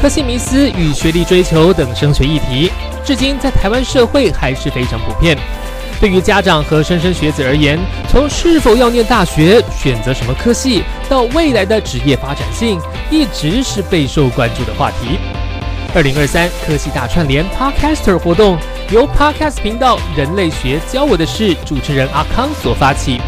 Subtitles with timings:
[0.00, 2.72] 科系迷思与学历追求等升学议题，
[3.04, 5.36] 至今在台湾社会还是非常普遍。
[6.00, 15.18] 对于家长和莘莘学子而言，从是否要念大学、选择什么科系，到未来的职业发展性，一直是备受关注的话题。
[15.94, 18.56] 二零二三科系大串联 Podcaster 活动，
[18.90, 23.20] 由 Podcast 频道人类学教我的事主持人阿康所发起，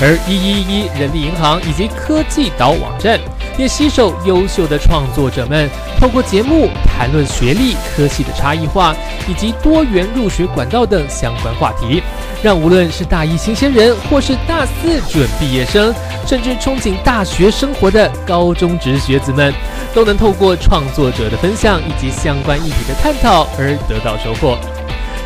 [0.00, 3.20] 而一一一人力银行以及科技岛网站。
[3.58, 5.68] 也携手优秀的创作者们，
[5.98, 8.94] 透过节目谈论学历、科系的差异化，
[9.28, 12.02] 以及多元入学管道等相关话题，
[12.42, 15.94] 让无论是大一新鲜人，或是大四准毕业生，
[16.26, 19.54] 甚至憧憬大学生活的高中职学子们，
[19.94, 24.58] 都能透过创作者的分享以及相关议题的探讨而得到收获。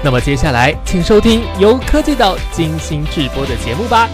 [0.02, 4.08] 那么接下来，请收听由科技岛精心制播的节目吧。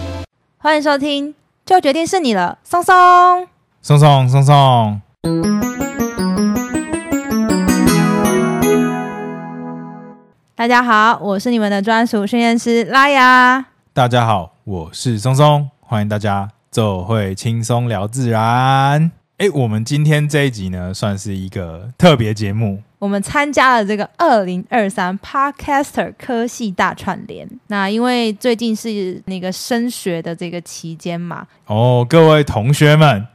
[0.57, 3.56] 欢迎收听，就决定是你了，松松。
[3.87, 5.01] 松松松松，
[10.53, 13.65] 大家好，我是你们的专属训练师拉雅。
[13.93, 19.09] 大家好，我是松松，欢迎大家走会轻松聊自然。
[19.37, 22.83] 哎，我们今天这一集呢，算是一个特别节目。
[22.99, 27.47] 我们参加了这个二零二三 Podcaster 科系大串联。
[27.67, 33.25] 那因为最近是那个升学的这个期间嘛，哦，各位同学们。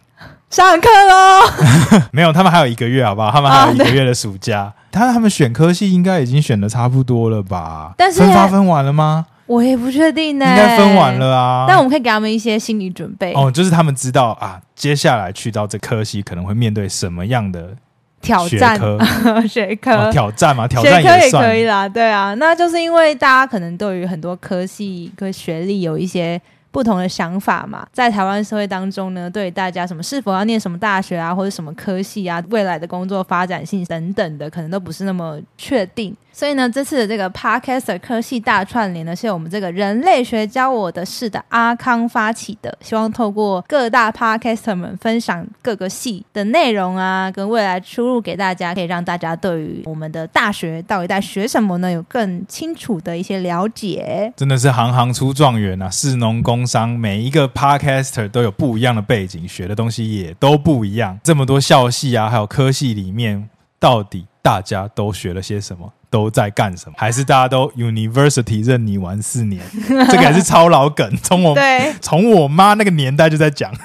[0.52, 2.02] 上课喽！
[2.12, 3.30] 没有，他们还有一个月，好不好？
[3.30, 4.70] 他们还有一个月的暑假。
[4.90, 7.94] 他他们选科系应该已经选的差不多了吧？
[7.96, 9.24] 但是分发分完了吗？
[9.46, 10.44] 我也不确定呢。
[10.44, 11.64] 应该分完了啊。
[11.66, 17.70] 但我们可以给他们一些心理准备哦，就是他们知道啊，接下来去到这科系可能会面对什么样的
[18.20, 18.78] 挑战？
[19.48, 21.88] 学科 挑战嘛，挑战也可以啦。
[21.88, 26.38] 对啊，那就是因为大家可能对于很多科系跟学历有一些。
[26.72, 36.16] 不同的想法嘛，在台湾社会当中呢，对大家什么是否要念什么大学啊，或者什么科系啊，未来的工作发展性等等的，可能都不是那么确定。
[36.32, 54.32] 所以呢，这次的这个 Podcaster 科系大串联呢，是由我们这个人类学教我的事的阿康发起的，希望透过各大 Podcaster 们分享各个系的内容啊，跟未来出入给大家，可以让大家对于我们的大学到底在学什么呢，有更清楚的一些了解。
[54.36, 61.20] 真的是行行出状元啊，士农工商，每一个 Podcaster 都有不一样的背景，学的东西也都不一样。
[61.22, 65.90] 这么多校系啊，还有科系里面，到底大家都学了些什么？
[66.10, 66.94] 都在干什么？
[66.98, 69.62] 还是大家都 University 任你玩四年？
[69.88, 71.56] 这个还是超老梗，从我
[72.00, 73.72] 从我妈那个年代就在讲。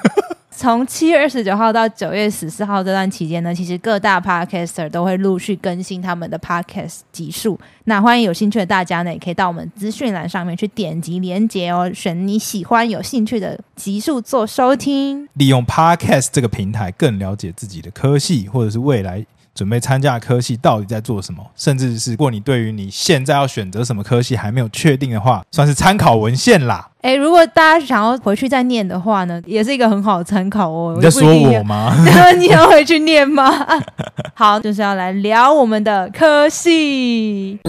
[0.60, 7.60] 从七月二十九号到九月十四号这段期间呢，其实各大 Podcaster 都会陆续更新他们的 Podcast 集数。
[7.84, 15.30] 那欢迎有兴趣的大家呢，也可以到我们资讯栏上面去点击连接哦，选你喜欢、有兴趣的集数做收听。
[15.34, 19.24] 利用 Podcast 这个平台，更了解自己的科系或者是未来。
[19.58, 21.44] 准备参加科系到底在做什么？
[21.56, 26.88] 甚至是如果你对于你现在要选择什么科系还没有确定的话，算是参考文献啦。
[27.02, 30.94] 哎，如果大家想要回去再念的话呢，也是一个很好的参考哦。
[30.96, 31.96] 你在说我吗？
[32.38, 33.52] 你要回去念吗？
[34.36, 37.60] 好，就是要来聊我们的科系。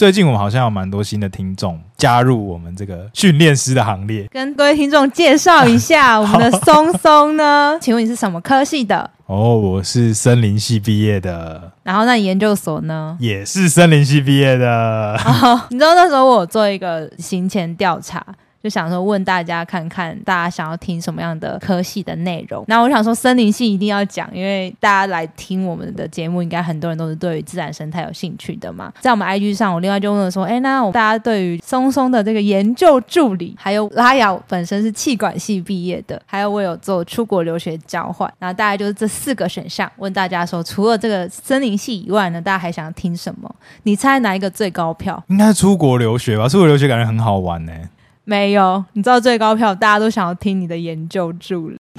[0.00, 7.76] 最近我们好像有蛮多新的听众加入我们这个训练师的行列，跟各位听众介绍一下 我们的松松呢？
[7.82, 9.10] 请问你是什么科系的？
[9.26, 11.70] 哦，我是森林系毕业的。
[11.82, 13.14] 然后那你研究所呢？
[13.20, 15.20] 也是森林系毕业的。
[15.68, 18.24] 你知道那时候我做一个行前调查。
[18.62, 22.62] 就想说问大家看看，大家想要听什么样的科系的内容？
[22.68, 28.92] 那我想说森林系一定要讲，因为大家来听我们的节目，应该很多人都是对于自然生态有兴趣的嘛。
[29.00, 43.50] 在我们 IG 上，我另外就问了说，哎，那大家对于松松的这个研究助理，还有拉雅本身是气管系毕业的，还有我有做出国留学交换，那大概就是这四个选项，问大家说，除了这个森林系以外呢，大家还想要听什么？
[43.84, 45.22] 你猜哪一个最高票？
[45.28, 46.46] 应该是出国留学吧？
[46.46, 47.72] 出国留学感觉很好玩呢。
[48.30, 51.76] 没有，你知道最高票，大家都想要听你的研究助理。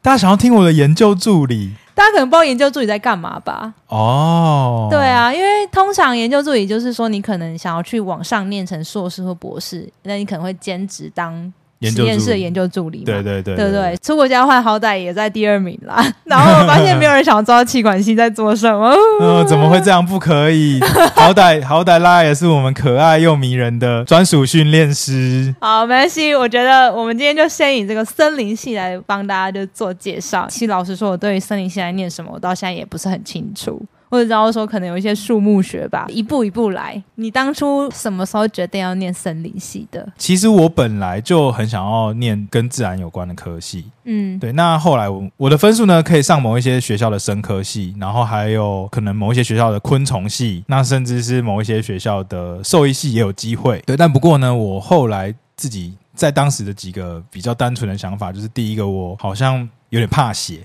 [0.00, 3.74] 大家想要听我的研究助理，大家可能不知道研究助理在干嘛吧？
[3.88, 11.52] 哦，对啊，因为通常研究助理就是说，你可能想要去往上念成硕士或博士，那你可能会兼职当。
[11.90, 16.04] 实验室的研究助理，对对对，对对，出国交换好歹也在第二名啦。
[16.24, 18.94] 然后我发现没有人想知道气管系在做什么。
[19.20, 20.04] 嗯， 怎么会这样？
[20.04, 20.80] 不可以！
[21.14, 25.54] 好歹好歹拉也是我们可爱又迷人的专属训练师。
[25.60, 26.34] 好，没关系。
[26.34, 30.46] 我觉得我们今天就先以这个森林系来帮大家就做介绍。
[30.48, 33.80] 其实老实说，我对于森林系来念什么，我到现在也不是很清楚。
[34.12, 37.02] 或者知道说可能有一些树木学吧，一步一步来。
[37.14, 40.06] 你当初什么时候决定要念森林系的？
[40.18, 44.52] 其实我本来就很想要念跟自然有关的科系，嗯，对。
[44.52, 53.82] 那后来我我的分数呢，可以上某一些学校的生科系，然后还有可能某一些学校的昆虫系，那甚至是某一些学校的兽医系也有机会。
[53.86, 60.58] 对，但不过呢，我后来自己在当时的几个比较单纯的想法，就是第一个，我好像有点怕血。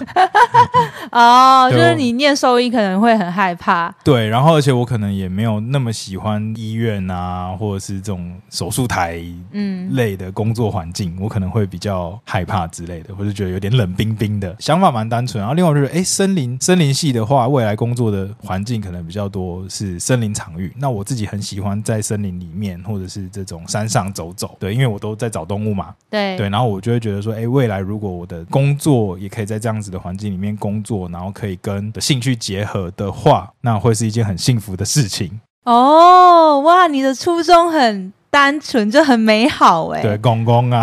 [1.12, 14.54] 哦，就是你念兽医可能会很害怕，对，然后而且我可能也没有那么喜欢医院啊，或者是这种手术台嗯，类的工作环境，我可能会比较害怕之类的，或者觉得有点冷冰冰的。
[14.58, 20.72] 想法蛮单纯，然后另外就是，哎，森林森林系的话，未来工作的环境可能比较多是森林场域。
[20.78, 26.36] 那我自己很喜欢在森林里面，或者是这种山上走走，对，因为我都在找动物嘛，对。
[26.36, 35.40] 对，然后我就会觉得说，哎，未来如果我的工作也可以在这样子的环境里面工作，然后可以跟的兴趣结合的话，那会是一件很幸福的事情。
[35.64, 40.02] 哦，哇，你的初衷很单纯，就很美好哎。
[40.02, 40.82] 对，公公啊，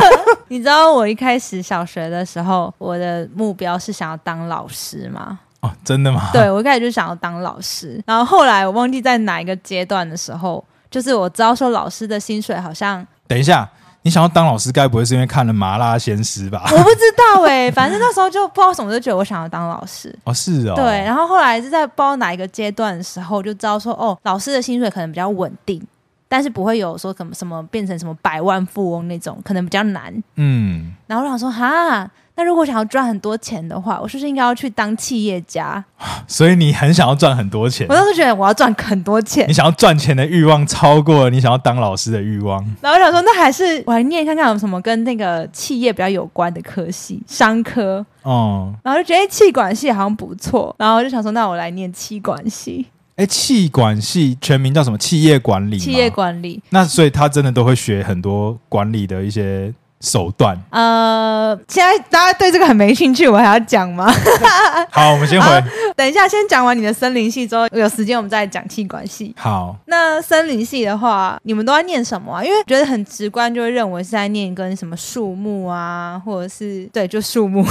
[0.48, 5.40] 你知道我一开始小学的时候，我的目标是想要当老师吗？
[5.60, 6.30] 哦，真的吗？
[6.32, 13.68] 对，我一开始就想要当老师，然后后来我忘记在哪一个阶段的时候，就是我知道说老师的薪水好像等一下，
[14.08, 16.62] 你想要当老师，该不会是因为看了《麻辣鲜师》吧？
[16.72, 20.18] 我不知道哎、 反正那时候就不知道什么，就觉得我想要当老师。
[20.24, 25.86] 哦，是哦，对，然后后来是在不知道哪一个阶段的时候，就知道说哦，老师的薪水可能比较稳定，
[26.26, 30.10] 但是不会有说什么什么变成什么百万富翁那种，可能比较难。
[30.36, 35.84] 嗯，然后我想说，哈，那如果想要赚很多钱的话，我是不是应该要去当企业家？
[36.28, 42.64] 所以你很想要赚很多钱我，当时觉得我要赚很多钱你，想要赚钱的欲望超过了你想要当老师的欲望。
[42.80, 48.06] 然后我想说，那还是我来念看看有什么跟那个企业比较有关的科系，商科。
[48.22, 52.86] 哦、然后就觉得诶气管系好像不错，然后就想说，那我来念气管系，
[53.16, 54.96] 哎，气管系全名叫什么？
[54.96, 55.76] 企业管理。
[55.76, 56.62] 企业管理。
[56.70, 60.58] 那所以他真的都会学很多管理的一些手段。
[60.70, 64.12] 呃，现在大家对这个很没兴趣，我还要讲吗？
[64.90, 65.64] 好，我们先回。
[65.96, 69.34] 等一下，先讲完你的森林系之后，有时间我们再讲气管系。
[69.36, 72.44] 好，那森林系的话，你们都在念什么啊？
[72.44, 77.64] 因为觉得很直观，就会认为是在念跟什么树木啊，或者是对，就树木。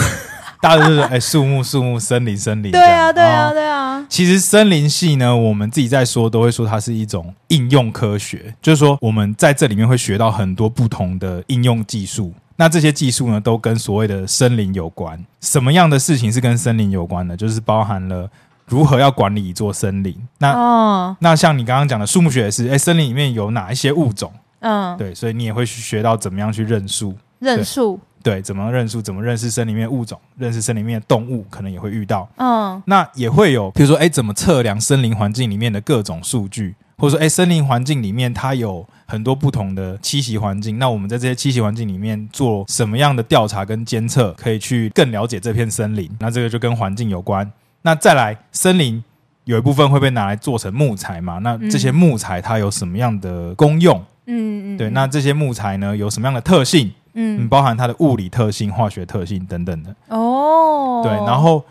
[0.62, 2.72] 大家都是哎，树木、树木、森林、森林。
[2.72, 4.06] 对啊，对啊，哦对啊。
[4.10, 12.34] 其实森林系呢，我们自己在说，都会说它是一种应用科学，就是说我们在这里面会学到很多不同的应用技术。
[12.56, 15.24] 那这些技术呢，都跟所谓的森林有关。
[15.42, 17.38] 什么样的事情是跟森林有关的？
[17.38, 18.28] 就是包含了
[18.66, 20.16] 如何要管理一座森林。
[20.40, 24.34] 那、哦，那像你刚刚讲的树木学也是，哎，森林里面有哪一些物种？
[24.62, 27.16] 嗯，对，所以你也会去学到怎么样去认树。
[27.40, 32.28] 认树，对，怎么认树，怎么认识森林里面的物种，认识森林里面的动物，可能也会遇到。
[32.38, 46.10] 嗯那也会有，比如说，哎，怎么测量森林环境里面的各种数据，或者说，哎，森林环境里面它有很多不同的栖息环境，那我们在这些栖息环境里面做什么样的调查跟监测，可以去更了解这片森林？
[46.20, 47.50] 那这个就跟环境有关。
[47.84, 49.02] 那再来，森林
[49.46, 51.38] 有一部分会被拿来做成木材嘛？
[51.38, 53.98] 那这些嗯木材它有什么样的功用？
[54.26, 56.92] 嗯嗯，对，那这些木材呢有什么样的特性？
[57.18, 59.94] 嗯，嗯包含它的物理特性、化学特性等等的。
[60.08, 61.64] 哦，对，然后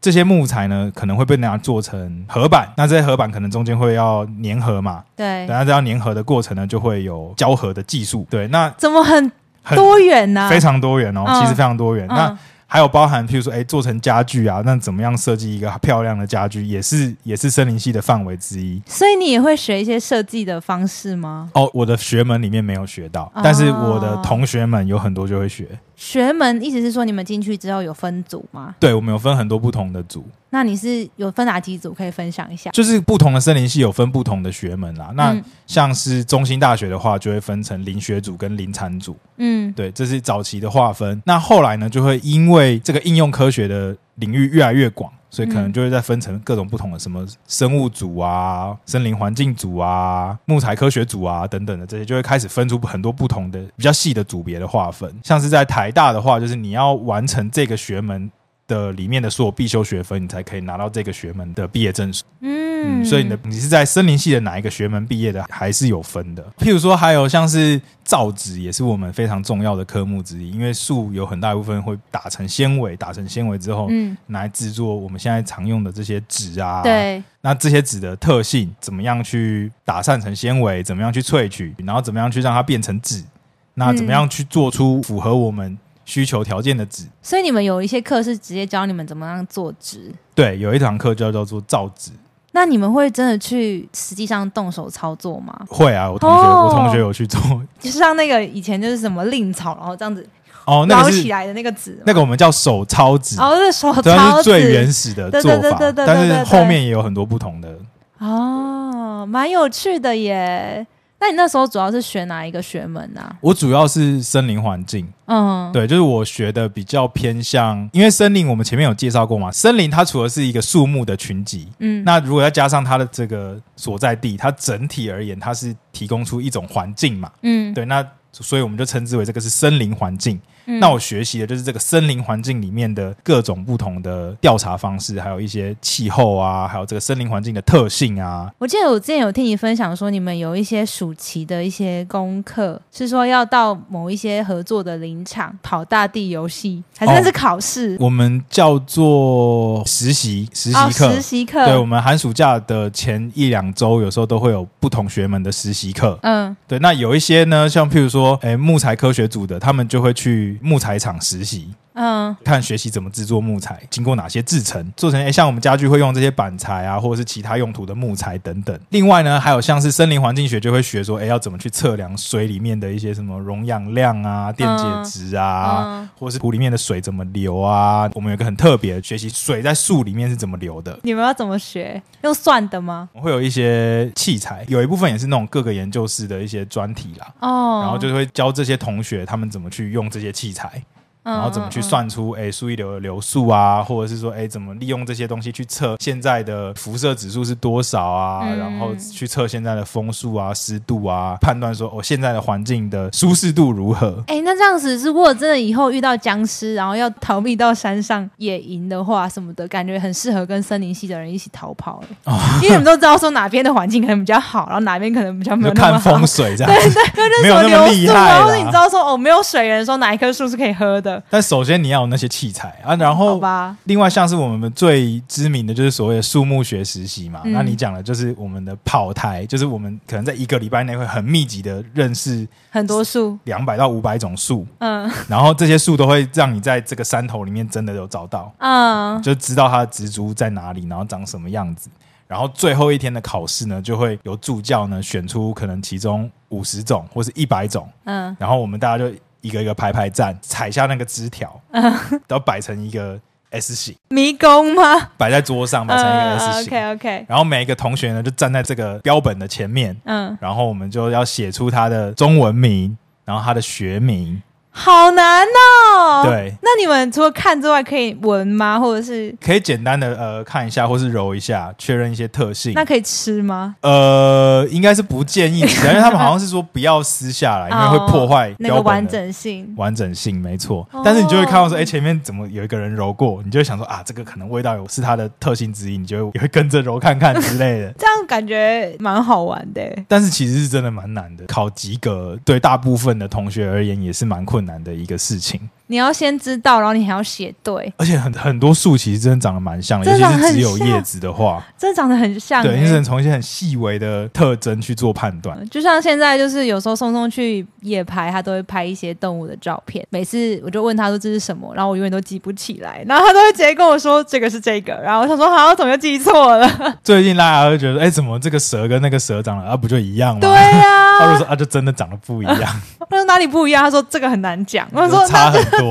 [0.00, 8.26] 这些木材呢，可能会被拿来做成合板，那这些合板可能中间会要粘合嘛，对等，下这样粘合的过程呢，就会有胶合的技术。
[8.28, 9.32] 对，那怎么很
[9.62, 10.48] 很多元呢？
[10.50, 12.06] 非常多元哦，嗯其实非常多元。
[12.08, 12.38] 那嗯
[12.74, 18.82] 还有包含，譬如说，哎，做成家具啊，那怎么样设计一个漂亮的家具，也是也是森林系的范围之一。
[18.84, 21.48] 所以你也会学一些设计的方式吗？
[21.54, 25.68] 哦，我的学门里面没有学到，哦但是我的同学们有很多就会学。
[25.96, 28.74] 学门意思是说你们进去之后有分组吗？
[28.80, 32.70] 对，我们有分很多不同的组，那你是有分哪几组可以分享一下？
[32.70, 35.10] 就是不同的森林系有分不同的学门啦。
[35.14, 41.22] 那嗯像是中兴大学的话，就会分成林学组跟林产组，嗯对，这是早期的划分。
[41.24, 55.12] 那后来呢，就会因为这个应用科学的领域越来越广，所以可能嗯就会再分成各种不同的什么生物组啊、森林环境组啊、木材科学组啊等等的这些，就会开始分出很多不同的比较细的组别的划分。
[55.24, 58.30] 像是在台大的话，就是你要完成这个学门。
[58.66, 62.24] 的里面的所有必修学分，你才可以拿到这个学门的毕业证书。
[62.40, 66.44] 嗯嗯，所以你的你是在森林系的哪一个学门毕业的，还是有分的。
[66.58, 83.24] 譬如说，还有像是造纸，也是我们非常重要的科目之一，因为树有很大一部分会打成纤维，打成纤维之后，嗯拿来制作我们现在常用的这些纸啊。，对那这些纸的特性，怎么样去打散成纤维，怎么样去萃取，然后怎么样去让它变成纸，
[83.72, 87.04] 那怎么样去做出符合我们需求条件的纸。
[87.22, 90.12] 所以你们有一些课是直接教你们怎么样做纸。
[90.34, 92.10] 对，有一堂课就叫做造纸。
[92.52, 95.52] 那你们会真的去实际上动手操作吗？
[95.68, 97.40] 会啊，我同学、哦我同学有去做。
[97.80, 100.24] 就是像那个以前就是什么令草，然后这样子
[100.64, 107.76] 哦，那个是捞起来的那个纸吗，那个我们叫手抄纸，哦，是手抄纸，是最原始的对做法对对对对，但是后面也有很多不同的。
[108.18, 110.86] 哦，蛮有趣的耶。
[111.20, 113.34] 那你那时候主要是学哪一个学门啊？
[113.40, 130.38] 我主要是森林环境，嗯，，对，就是我学的比较偏向，因为森林我们前面有介绍过嘛，森林它除了是一个树木的群集，嗯，那如果要加上它的这个所在地，它整体而言，它是提供出一种环境嘛，嗯，对，那所以我们就称之为这个是森林环境。
[130.66, 138.50] 嗯那我学习的就是这个森林环境里面的各种不同的调查方式，还有一些气候啊，还有这个森林环境的特性啊。
[138.58, 147.96] 我记得我之前有听你分享说，你们有一些暑期的一些功课，是说要到某一些合作的林场跑大地游戏，还是那是考试？
[148.00, 151.12] 我们叫做实习实习哦，课。
[151.12, 151.64] 实习课。
[151.66, 156.18] 对，我们寒暑假的前一两周，有时候都会有不同学们的实习课。
[156.22, 168.78] 嗯对，那有一些呢，像譬如说，诶，木材科学组的，他们就会去木材厂实习，嗯看学习怎么制作木材，经过哪些制成，做成诶，像我们家具会用这些板材啊，或者是其他用途的木材等等。
[168.90, 178.10] 另外呢，还有像是森林环境学就会学说，诶，要怎么去测量水里面的一些什么溶氧量啊、电解质啊，嗯，或是湖里面的水怎么流啊。
[178.14, 180.98] 我们有一个很特别的学习，水在树里面是怎么流的。
[181.02, 182.02] 你们要怎么学？
[182.22, 183.08] 用算的吗？
[183.14, 204.22] 会有一些器材，有一部分也是那种各个研究室的一些专题啦，哦，然后就会教这些同学他们怎么去用这些器材，嗯，然后怎么去嗯算出哎树液流的流速啊，或者是说哎怎么利用这些东西去测现在的辐射指数是多少啊，嗯然后去测现在的风速啊、湿度啊，判断说哦现在的环境的舒适度如何。
[204.26, 212.30] 哎、那这样子，如果真的以后遇到僵尸，然后要逃避到山上野营的话，什么的，感觉很适合跟森林系的人一起逃跑、欸。
[212.30, 215.92] 哦因为你们都知道说哪边的环境可能比较好，然后哪边可能比较没有那么好。
[215.92, 218.72] 看风水这样子，就是没有那么流害然后你知。
[218.74, 221.13] 道说哦，没有水源的时候，哪一棵树是可以喝的？
[221.30, 227.52] 但首先你要有那些器材啊，然后吧，另外，像是我们最知名的就是所谓的树木学实习嘛，嗯。
[227.52, 235.10] 那你讲的就是我们的跑台，就是我们可能在一个礼拜内会很密集的认识很多树，两百到五百种树，嗯。
[235.28, 241.88] 然后这些树都会让你在这个山头里面真的有找到，嗯，就知道它的植株在哪里，然后长什么样子。
[242.26, 248.34] 然后最后一天的考试呢，就会由助教呢选出可能其中五十种或是一百种，嗯。
[248.38, 249.14] 然后我们大家就
[249.44, 253.20] 一个一个排排站，踩下那个枝条， 然后摆成一个
[253.50, 255.10] S 型，迷宫吗？
[255.18, 256.72] 摆在桌上，摆成一个 S 型。
[256.72, 262.96] ，OK OK，然后每一个同学呢，就站在这个标本的前面，嗯，然后我们就要写出他的中文名，
[263.26, 264.42] 然后他的学名，
[264.76, 266.24] 好难哦。。
[266.24, 268.78] 对，那你们除了看之外，可以闻吗？
[268.78, 272.72] 或者是可以简单的呃看一下，或是揉一下，确认一些特性。
[272.74, 273.76] 那可以吃吗？
[273.82, 279.72] 呃，应该是不建议吃， 因为他们好像是说不要撕下来，因为会破坏哦那个完整性。
[279.76, 281.02] 完整性，没错哦。
[281.04, 287.92] 但是你就会看到说，哎，前面怎么有一个人揉过，你就会想说啊，这个可能味道有是它的特性之一，你就会也会跟着揉看看之类的。
[287.98, 290.04] 这样感觉蛮好玩的欸。
[290.08, 295.68] 但是其实是真的蛮难的，考及格对大部分的同学而言也是蛮困难的一个事情。
[295.86, 302.68] 你要先知道，然后你还要写对，而且很很多树其实真的长得蛮像的，尤其是只有叶子的话，真的长得很像欸。
[302.68, 305.58] 对，你只能从一些很细微的特征去做判断。
[305.68, 310.06] 就像现在，就是有时候松松去夜拍，他都会拍一些动物的照片。
[310.10, 316.68] 每次我就问他说这是什么，然后我永远都记不起来，然后他都会直接跟我说这个是这个，然后我想说好，我怎么又记错了？
[317.04, 320.40] 最近大家会觉得，哎，怎么这个蛇跟那个蛇长得啊不就一样吗？
[320.40, 322.58] 对呀、他就说啊，就真的长得不一样，
[323.10, 323.84] 他说哪里不一样？
[323.84, 324.88] 他说这个很难讲。
[324.90, 325.83] 我说就差很多。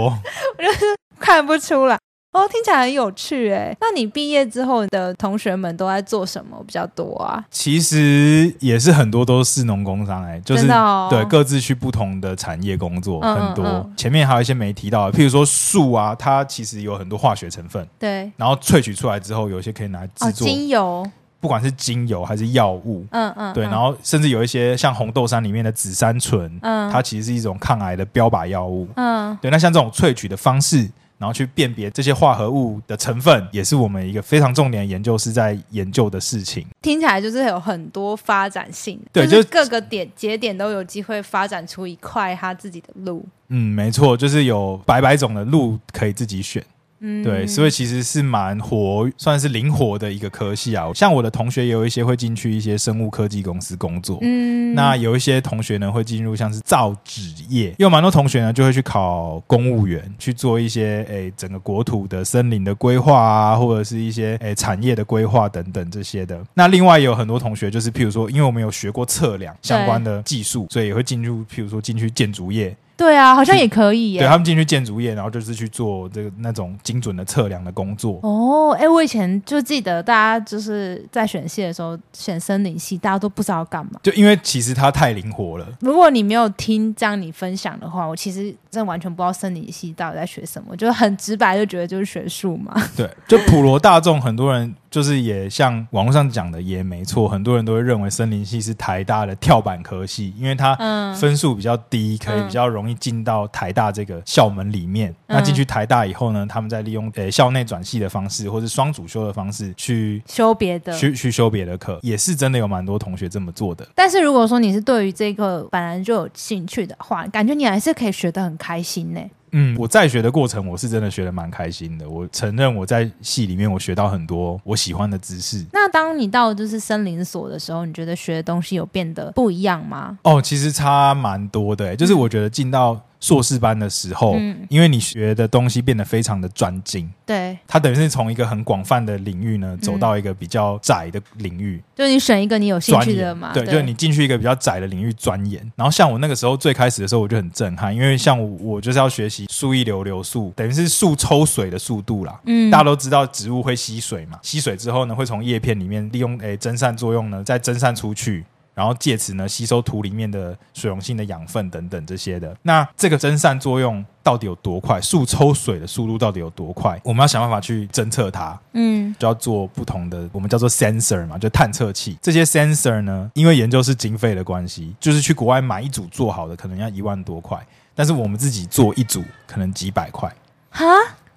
[1.20, 1.98] 看不出来。
[2.34, 3.78] 哦，听起来很有趣哎。
[3.80, 7.46] 那你毕业之后的同学们都在做什么比较多啊？
[7.52, 10.66] 其实也是很多都是士农工商哎、就是
[11.12, 13.64] 对各自去不同的产业工作，嗯很多。
[13.64, 21.08] 嗯嗯前面还有一些没提到的，譬如说树啊，它其实有很多化学成分，对，然后萃取出来之后，有一些可以拿来制哦，作，精油，
[21.44, 23.06] 不管是精油还是药物。
[23.12, 28.88] 嗯嗯，对，嗯然后甚至有一些像红豆杉里面的紫杉醇，嗯它其实是一种抗癌的标靶药物。
[28.96, 36.66] 嗯对，那像这种萃取的方式，然后去辨别这些化合物的成分，也是我们一个非常重点的研究是在研究的事情。
[36.82, 43.26] 听起来就是有很多发展性，对就是就各个点节点都有机会发展出一块他自己的路。
[43.50, 46.64] 嗯，没错，就是有百百种的路可以自己选。
[47.06, 50.90] 嗯对，所以其实是蛮活，算是灵活的一个科系啊。
[50.96, 66.42] 像我的同学也有一些会进去一些生物科技公司工作，嗯那有一些同学呢会进入像是造纸业，也有蛮多同学呢就会去考公务员，去做一些诶整个国土的森林的规划啊，或者是一些诶产业的规划等等这些的。
[66.54, 74.20] 那另外也有很多同学就是譬如说，因为我们有学过测量相关的技术，所以也会进入譬如说进去建筑业，对啊，好像也可以耶。
[74.20, 78.20] 对他们进去建筑业，然后就是去做这个那种精准的测量的工作。
[78.22, 84.00] 哦，哎、我以前就记得大家就是在选系的时候选森林系，大家都不知道干嘛。
[84.04, 92.74] 就因为其实它太灵活了，如果你没有听这样你分享的话，我其实真的完全不知道森林系到底在学什么，就很直白就觉得就是学术嘛。
[92.96, 105.12] 对，就普罗大众很多人就是也像网络上讲的也没错，很多人都会认为森林系是台大的跳板科系，因为它嗯，分数比较低，可以嗯比较容易进到台大这个校门里面。
[105.26, 110.22] 那进去台大以后呢，他们再利用呃校内转系的方式，或是双主修的方式去。
[110.28, 110.94] 修别的。
[110.96, 113.88] 去去修别的课，也是真的有蛮多同学这么做的。
[113.96, 119.20] 但是如果说你是对于这个本来就有兴趣的话，感觉你还是可以学得很开心呢。
[119.54, 122.10] 嗯，我在学的过程，我是真的学的蛮开心的。
[122.10, 125.66] 我承认我在戏里面我学到很多我喜欢的知识。
[125.72, 130.18] 那当你到就是森林所的时候，你觉得学的东西有变得不一样吗？
[130.24, 143.54] 哦，其实差蛮多的欸，就是我觉得进到硕士班的时候，嗯因为你学的东西变得非常的专精，对，它等于是从一个很广泛的领域呢，走到一个比较窄的领域就是你选一个你有兴趣的嘛。
[143.54, 145.62] 对，就是你进去一个比较窄的领域钻研。
[145.78, 152.38] 然后像我那个时候最开始的时候，我就很震撼，因为像我我就是要学习树一流流速，等于是树抽水的速度啦。
[152.46, 158.44] 嗯大家都知道植物会吸水嘛，吸水之后呢，会从叶片里面利用诶蒸散作用呢，再蒸散出去。
[158.74, 162.56] 然后借此呢，吸收土里面的水溶性的养分等等这些的。
[162.62, 165.00] 那这个蒸散作用到底有多快？
[165.00, 167.00] 树抽水的速度到底有多快？
[167.04, 168.60] 我们要想办法去侦测它。
[168.74, 172.18] 嗯就要做不同的，我们叫做 sensor 嘛，就探测器。
[172.22, 177.60] 这些 sensor 呢，因为研究是经费的关系，就是去国外买一组做好的，可能要一万多块，
[177.94, 180.34] 但是我们自己做一组，可能几百块。
[180.72, 180.86] 哈，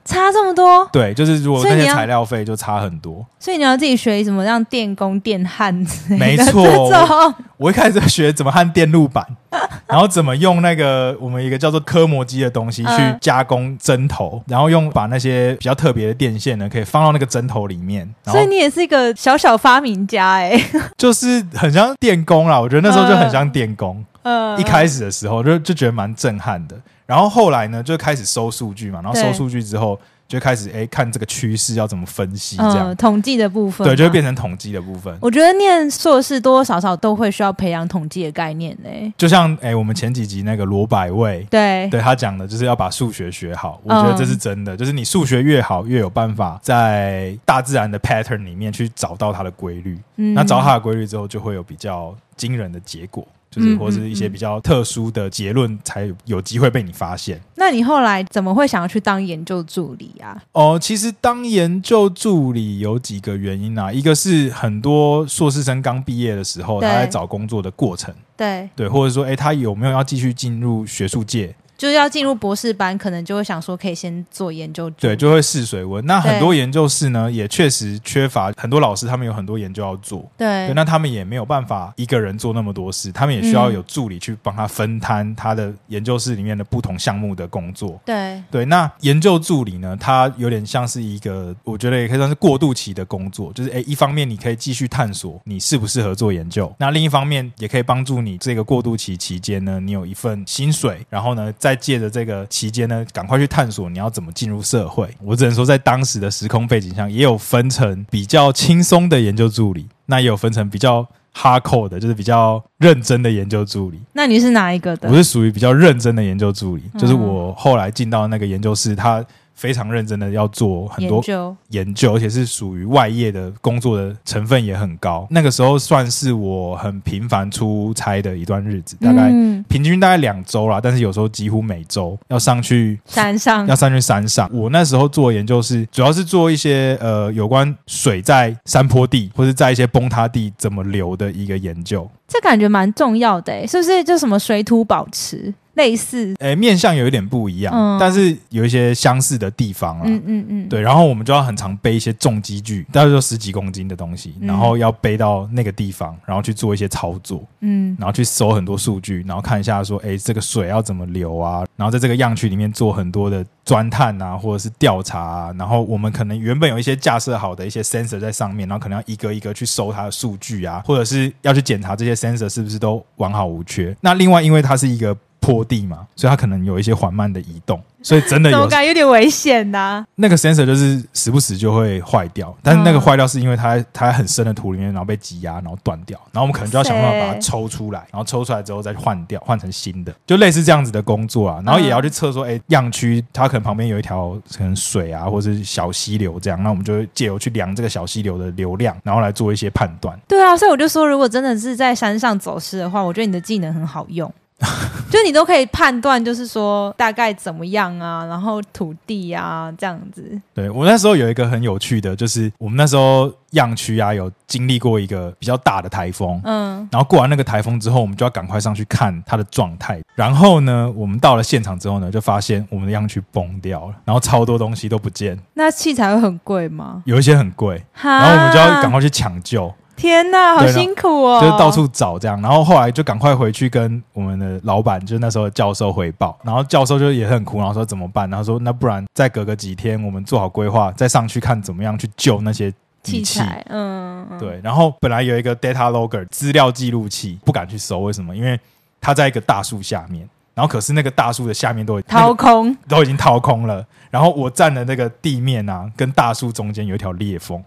[0.06, 3.26] 差这么多，对，就是如果那些材料费就差很多。
[3.38, 9.24] 所以你要自己学什么让电工、电焊之类的没错我一开始学怎么焊电路板，
[9.86, 20.60] 然后怎么用那个我们一个叫做科磨机的东西去嗯加工针头，然后用把那些比较特别的电线呢，可以放到那个针头里面，所以你也是一个小小发明家哎、
[20.96, 22.60] 就是很像电工啦。
[22.60, 24.04] 我觉得那时候就很像电工。
[24.22, 26.74] 嗯一开始的时候就就觉得蛮震撼的，
[27.06, 35.16] 然后后来呢就开始收数据嘛，然后对收数据之后就开始哎看这个趋势要怎么分析，这样、嗯，统计的部分对，就变成统计的部分。
[35.20, 41.46] 我觉得念硕士多多少少都会需要培养统计的概念呢、就像哎我们前几集那个罗百味。
[41.48, 44.76] 对，对他讲的就是要把数学学好，我觉得这是真的。
[44.76, 49.96] 就是你数学越好，越有办法在大自然的 pattern 里面去找到它的规律。
[50.16, 57.40] 嗯那找到它的规律之后，就会有比较惊人的结果，就是嗯或是一些嗯比较特殊的结论，才有有机会被你发现。
[57.54, 60.42] 那你后来怎么会想要去当研究助理啊？
[60.52, 74.88] 哦，其实当研究助理有几个原因啊，一个是很多硕士生刚毕业的时候，他在找工作的过程，对，对，或者说，诶，他有没有要继续进入学术界，就是要进入博士班，可能就会想说可以先做研究。
[74.90, 76.04] 对，就会试水温。
[76.06, 80.28] 那很多研究室呢，也确实缺乏很多老师，他们有很多研究要做。
[80.36, 88.00] 对对，那他们也没有办法一个人做那么多事，他们也需要嗯有助理去帮他分摊他的研究室里面的不同项目的工作。
[88.04, 105.08] 对对，那研究助理呢，他有点像是一个，我觉得也可以算是过渡期的工作，就是诶，一方面你可以继续探索你适不适合做研究，那另一方面也可以帮助你这个过渡期期间呢，你有一份薪水，然后呢，再借着这个期间呢，赶快去探索你要怎么进入社会。
[105.20, 111.04] 我只能说，在当时的时空背景下，也有分成比较轻松的研究助理，那也有分成比较。
[111.38, 115.06] 哈扣的，就是比较认真的研究助理，那你是哪一个的？
[115.10, 119.22] 我是属于比较认真的研究助理，嗯就是我后来进到那个研究室，他
[119.56, 125.26] 非常认真的要做很多研究，研究，而且是属于外业的工作的成分也很高。
[125.30, 133.00] 那个时候算是我很频繁出差的一段日子，大概嗯平均大概两周啦，但是有时候几乎每周要上去。
[133.06, 142.08] 山上要上去山上，我那时候做研究是主要是做一些呃有关水在山坡地或者在一些崩塌地怎么流的一个研究。
[142.28, 144.04] 这感觉蛮重要的诶，是不是？
[144.04, 145.54] 就什么水土保持？
[145.76, 150.04] 类似，诶，面相有一点不一样，嗯但是有一些相似的地方啦。
[150.06, 161.64] 嗯嗯嗯，对，然后我们就要很常背一些重机具，大概就十几公斤的东西，嗯然后要背到那个地方，然后去做一些操作，嗯然后去搜很多数据，然后看一下说，哎，这个水要怎么流啊？
[161.76, 165.54] 然后在这个样区里面做很多的钻探啊，或者是调查啊。
[165.58, 173.94] 然后我们可能原本有一些架设好的一些 sensor 在上面，然后可能要一个一个去搜它的数据啊，或者是要去检查这些 sensor 是不是都完好无缺。
[174.00, 175.14] 那另外，因为它是一个
[175.46, 180.04] 坡地嘛，所以它可能有一些缓慢的移动，所以真的有 感觉有点危险呐？
[180.16, 191.62] 那个 sensor 就是时不时就会坏掉，但是那个嗯坏掉是因为它它在很深的土里面，然后被挤压，然后断掉，然后我们可能就要想办法把它抽出来，然后抽出来之后再换掉，换成新的，就类似这样子的工作啊。
[191.64, 200.18] 然后也要去测说，哎、样区它可能旁边有一条可能水啊，或者是小溪流这样，那我们就会借由去量这个小溪流的流量，然后来做一些判断。
[200.26, 204.32] 对啊，所以我就说，如果真的是在山上走失的话，我觉得你的技能很好用。
[205.10, 210.40] 就你都可以判断，就是说大概怎么样啊，然后土地啊这样子。
[210.54, 220.00] 对我那时候有一个很有趣的，就是我们那时候样区啊有经历过一个比较大的台风，嗯，然后过完那个台风之后，我们就要赶快上去看它的状态。
[220.14, 227.02] 然后呢，我们到了现场之后呢，就发现我们的样区崩掉了，然后超多东西都不见，那器材会很贵吗？
[227.04, 231.40] 有一些很贵，然后我们就要赶快去抢救，天哪，好辛苦哦！
[231.40, 232.40] 就是到处找这样。
[232.42, 236.38] 然后后来就赶快回去跟我们的老板，就是那时候的教授汇报。
[236.42, 238.28] 然后教授就也很苦，然后说怎么办？
[238.28, 242.70] 然后说那不然再隔个几天，我们做好规划，再上去看怎么样去救那些
[243.02, 243.22] 器。
[243.24, 248.36] 材，嗯，嗯，对，然后本来有一个 data logger 资料记录器，不敢去搜，为什么？
[248.36, 248.58] 因为
[249.00, 257.62] 它在一个大树下面，然后可是那个大树的下面都已掏空，那个都已经掏空了，然后我站的那个地面啊，跟大树中间有一条裂缝，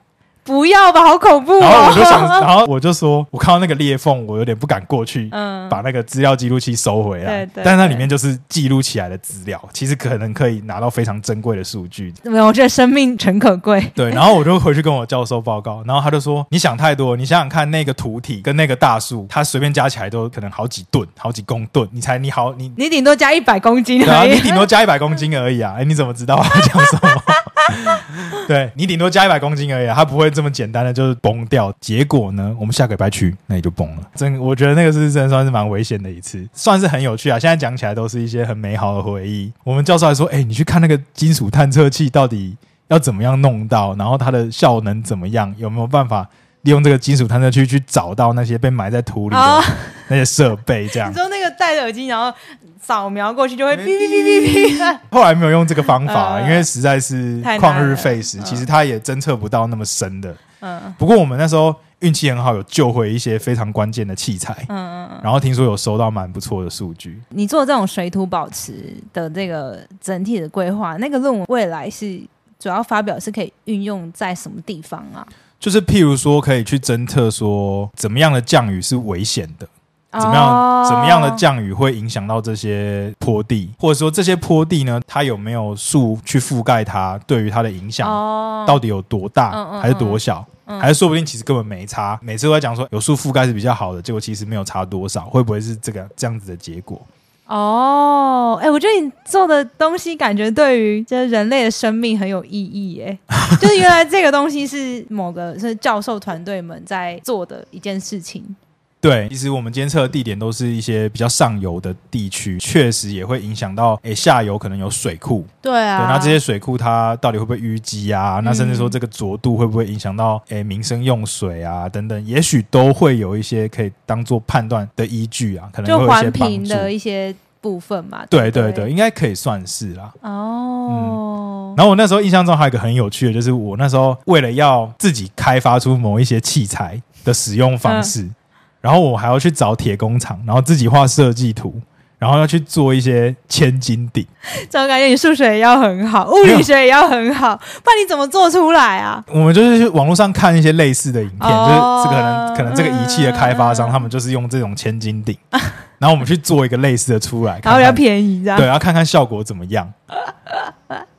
[0.50, 1.60] 不要吧，好恐怖哦！
[1.60, 5.30] 然后我就想，然后我就说，我看到那个裂缝，我有点不敢过去。
[5.32, 12.12] 嗯，把那个资料记录器收回来，对对但是它里面就是记录起来的资料，其实可能可以拿到非常珍贵的数据。
[12.24, 13.80] 没有，我觉得生命诚可贵。
[13.94, 24.34] 对，然后我就回去跟我教授报告，然后他就说：“你想太多，你想想看，那个土体跟那个大树，它随便加起来都可能好几吨、好几公吨，你才你好你。”你顶多加一百公斤对。
[24.34, 25.76] 你顶多加一百公斤而已啊！
[25.78, 27.22] 哎，你怎么知道我讲什么？
[28.48, 31.70] 对你顶多加一百公斤而已、啊，它不会这么简单的就是崩掉。
[31.82, 34.10] 结果呢，我们下个礼拜去，那也就崩了。
[34.16, 37.38] 真，我觉得那个是真的算是蛮危险的一次，算是很有趣啊。
[37.38, 39.52] 现在讲起来都是一些很美好的回忆。
[39.66, 42.56] 我们教授还说：“哎，你去看那个金属探测器到底
[42.88, 46.30] 要怎么样弄到，然后它的效能怎么样，有没有办法？”
[46.62, 49.64] 利用这个金属探测器去找到那些被埋在土里的哦
[50.10, 51.16] 那些设备，这样你。
[51.16, 52.36] 说那个戴着耳机，然后
[52.82, 55.00] 扫描过去就会哔哔哔哔哔。
[55.12, 60.36] 后来没有用这个方法，嗯因为实在是旷日了费时，嗯其实它也侦测不到那么深的。
[60.62, 65.20] 嗯不过我们那时候运气很好，有救回一些非常关键的器材，嗯嗯。
[65.24, 67.22] 然后听说有收到蛮不错的数据。
[67.30, 72.20] 你做这种水土保持的这个整体的规划，那个论文未来是
[72.58, 75.26] 主要发表是可以运用在什么地方啊？
[75.60, 79.68] 就是譬如说，可以去侦测说怎么样的降雨是危险的，
[80.14, 90.44] 怎么样、哦怎么样的降雨会影响到这些坡地，或者说这些坡地呢，它有没有树去覆盖它，对于它的影响哦到底有多大，还是多小？
[90.66, 97.02] 嗯还是说不定其实根本没差，每次都在讲说有树覆盖是比较好的，结果其实没有差多少，会不会是这个这样子的结果？
[97.50, 103.18] 哦，哎、我觉得你做的东西感觉对于这人类的生命很有意义，哎。
[103.60, 108.56] 就是原来这个东西是某个是教授团队们在做的一件事情。
[109.02, 118.42] 对，其实我们监测的地点都是一些比较上游的地区，确实也会影响到诶下游可能有水库，对啊，对，那这些水库它到底会不会淤积啊？
[118.44, 121.88] 那甚至说这个浊度会不会影响到诶民生用水啊？
[121.88, 128.20] 等等，也许都会有一些可以当做判断的依据啊，可能就会有一些环帮的一些部分嘛。
[128.24, 128.70] 不对对？
[128.74, 130.12] 对，应该可以算是啦。
[130.22, 138.36] 哦，然后我那时候印象中还有一个很有趣的，就是我那时候为了要自己开发出某一些器材的使用方式，嗯
[138.82, 141.82] 然后我还要去找铁工厂，然后自己画设计图，
[142.18, 144.26] 然后要去做一些千斤顶。
[144.70, 149.24] 怎么感觉你数学也要很好，物理学也要很好，不然你怎么做出来啊？
[149.28, 155.38] 我们就是去网络上看一些类似的影片，哦就是这可能可能这个仪器的开发商，嗯他们就是用这种千斤顶，
[156.00, 158.58] 然后我们去做一个类似的出来，然后比较看看便宜这样。
[158.58, 159.92] 对，然后看看效果怎么样。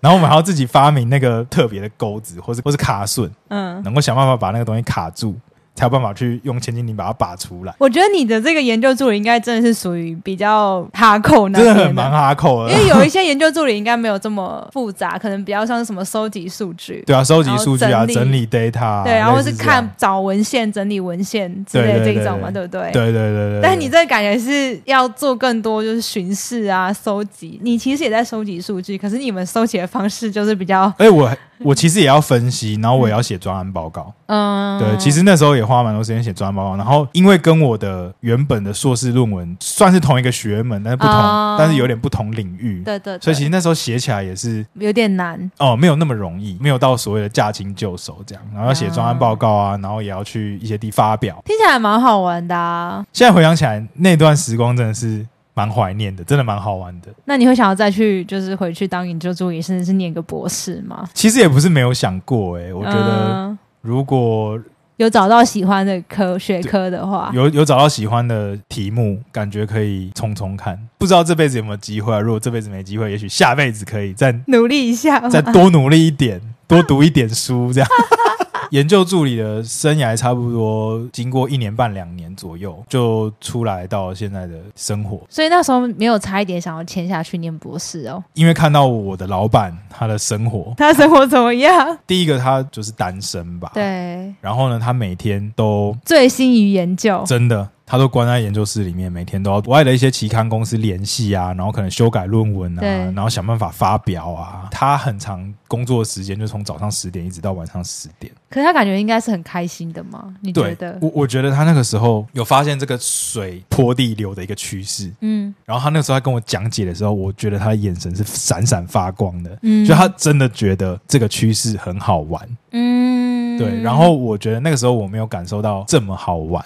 [0.00, 5.36] 然后我们还要自己发明那个特别的钩子，或是或是卡榫，嗯，能够想办法把那个东西卡住，
[5.80, 12.76] 才有办法去用千斤顶把它拔出来，我觉得你的这个研究助理应该真的是属于比较哈扣真的很蛮哈扣的因。
[12.76, 22.92] 为有一些研究助理应该没有这么复杂，可能比较像是什么收集数据，对啊，收集数据啊，整理 data，啊对，然后是看找文献、整理文献之类的这一种嘛，对对不对？
[22.92, 23.60] 对对对对对。
[23.62, 27.58] 但是你这个感觉是要做更多，就是巡视啊、收集。
[27.62, 31.30] 你其实也在收集数据，可是你们收集的方式就是比较，哎，我
[31.64, 34.12] 我其实也要分析，然后我也要写专案报告。
[34.26, 42.82] 嗯，对，其实那时候也花蛮多时间写专案报告，然后因为跟我的原本的硕士论文算是同一个学门，但是不同，哦但是有点不同领域。
[42.84, 45.50] 对对对，所以其实那时候写起来也是有点难。
[45.58, 51.42] 哦，没有那么容易，没有到所谓的驾轻就熟这样，然后要写专案报告啊，然后也要去一些地发表。
[51.44, 53.04] 听起来蛮好玩的啊。
[53.12, 57.08] 现在回想起来，那段时光真的是蛮怀念的，真的蛮好玩的。
[57.24, 61.08] 那你会想要再去，就是回去当研究助理，甚至是念个博士吗？
[61.12, 64.58] 其实也不是没有想过、欸，我觉得嗯如果
[64.96, 70.78] 有找到喜欢的科学科的话，有有找到喜欢的题目，感觉可以冲冲看。
[70.98, 72.20] 不知道这辈子有没有机会、啊？
[72.20, 75.26] 如果这辈子没机会，也许下辈子可以再努力一下。
[75.28, 77.88] 再多努力一点，多读一点书，这样。
[78.70, 85.20] 研究助理的生涯差不多经过一年半两年左右，就出来到现在的生活。
[85.28, 88.22] 所以那时候没有差一点想要签下去念博士哦。
[88.34, 91.96] 因为看到我的老板他的生活，他生活怎么样？
[92.06, 93.72] 第一个他就是单身吧，。
[93.74, 97.22] 对，然后呢，他每天都醉心于研究。
[97.26, 104.68] 真的，他都关在研究室里面，每天都要国外的一些期刊公司联系啊，然后可能修改论文啊，然后想办法发表啊。
[104.70, 108.32] 他很长工作时间就从早上十点一直到晚上十点。
[108.48, 110.32] 可是他感觉应该是很开心的嘛？
[110.40, 110.96] 你觉得，？
[111.02, 119.58] 我我觉得他那个时候有发现这个水坡地流的一个趋势，嗯然后他那个时候在跟我讲解的时候，我觉得他的眼神是闪闪发光的。
[119.62, 123.82] 嗯就他真的觉得这个趋势很好玩，嗯对。
[123.82, 126.64] 然后我觉得那个时候我没有感受到这么好玩，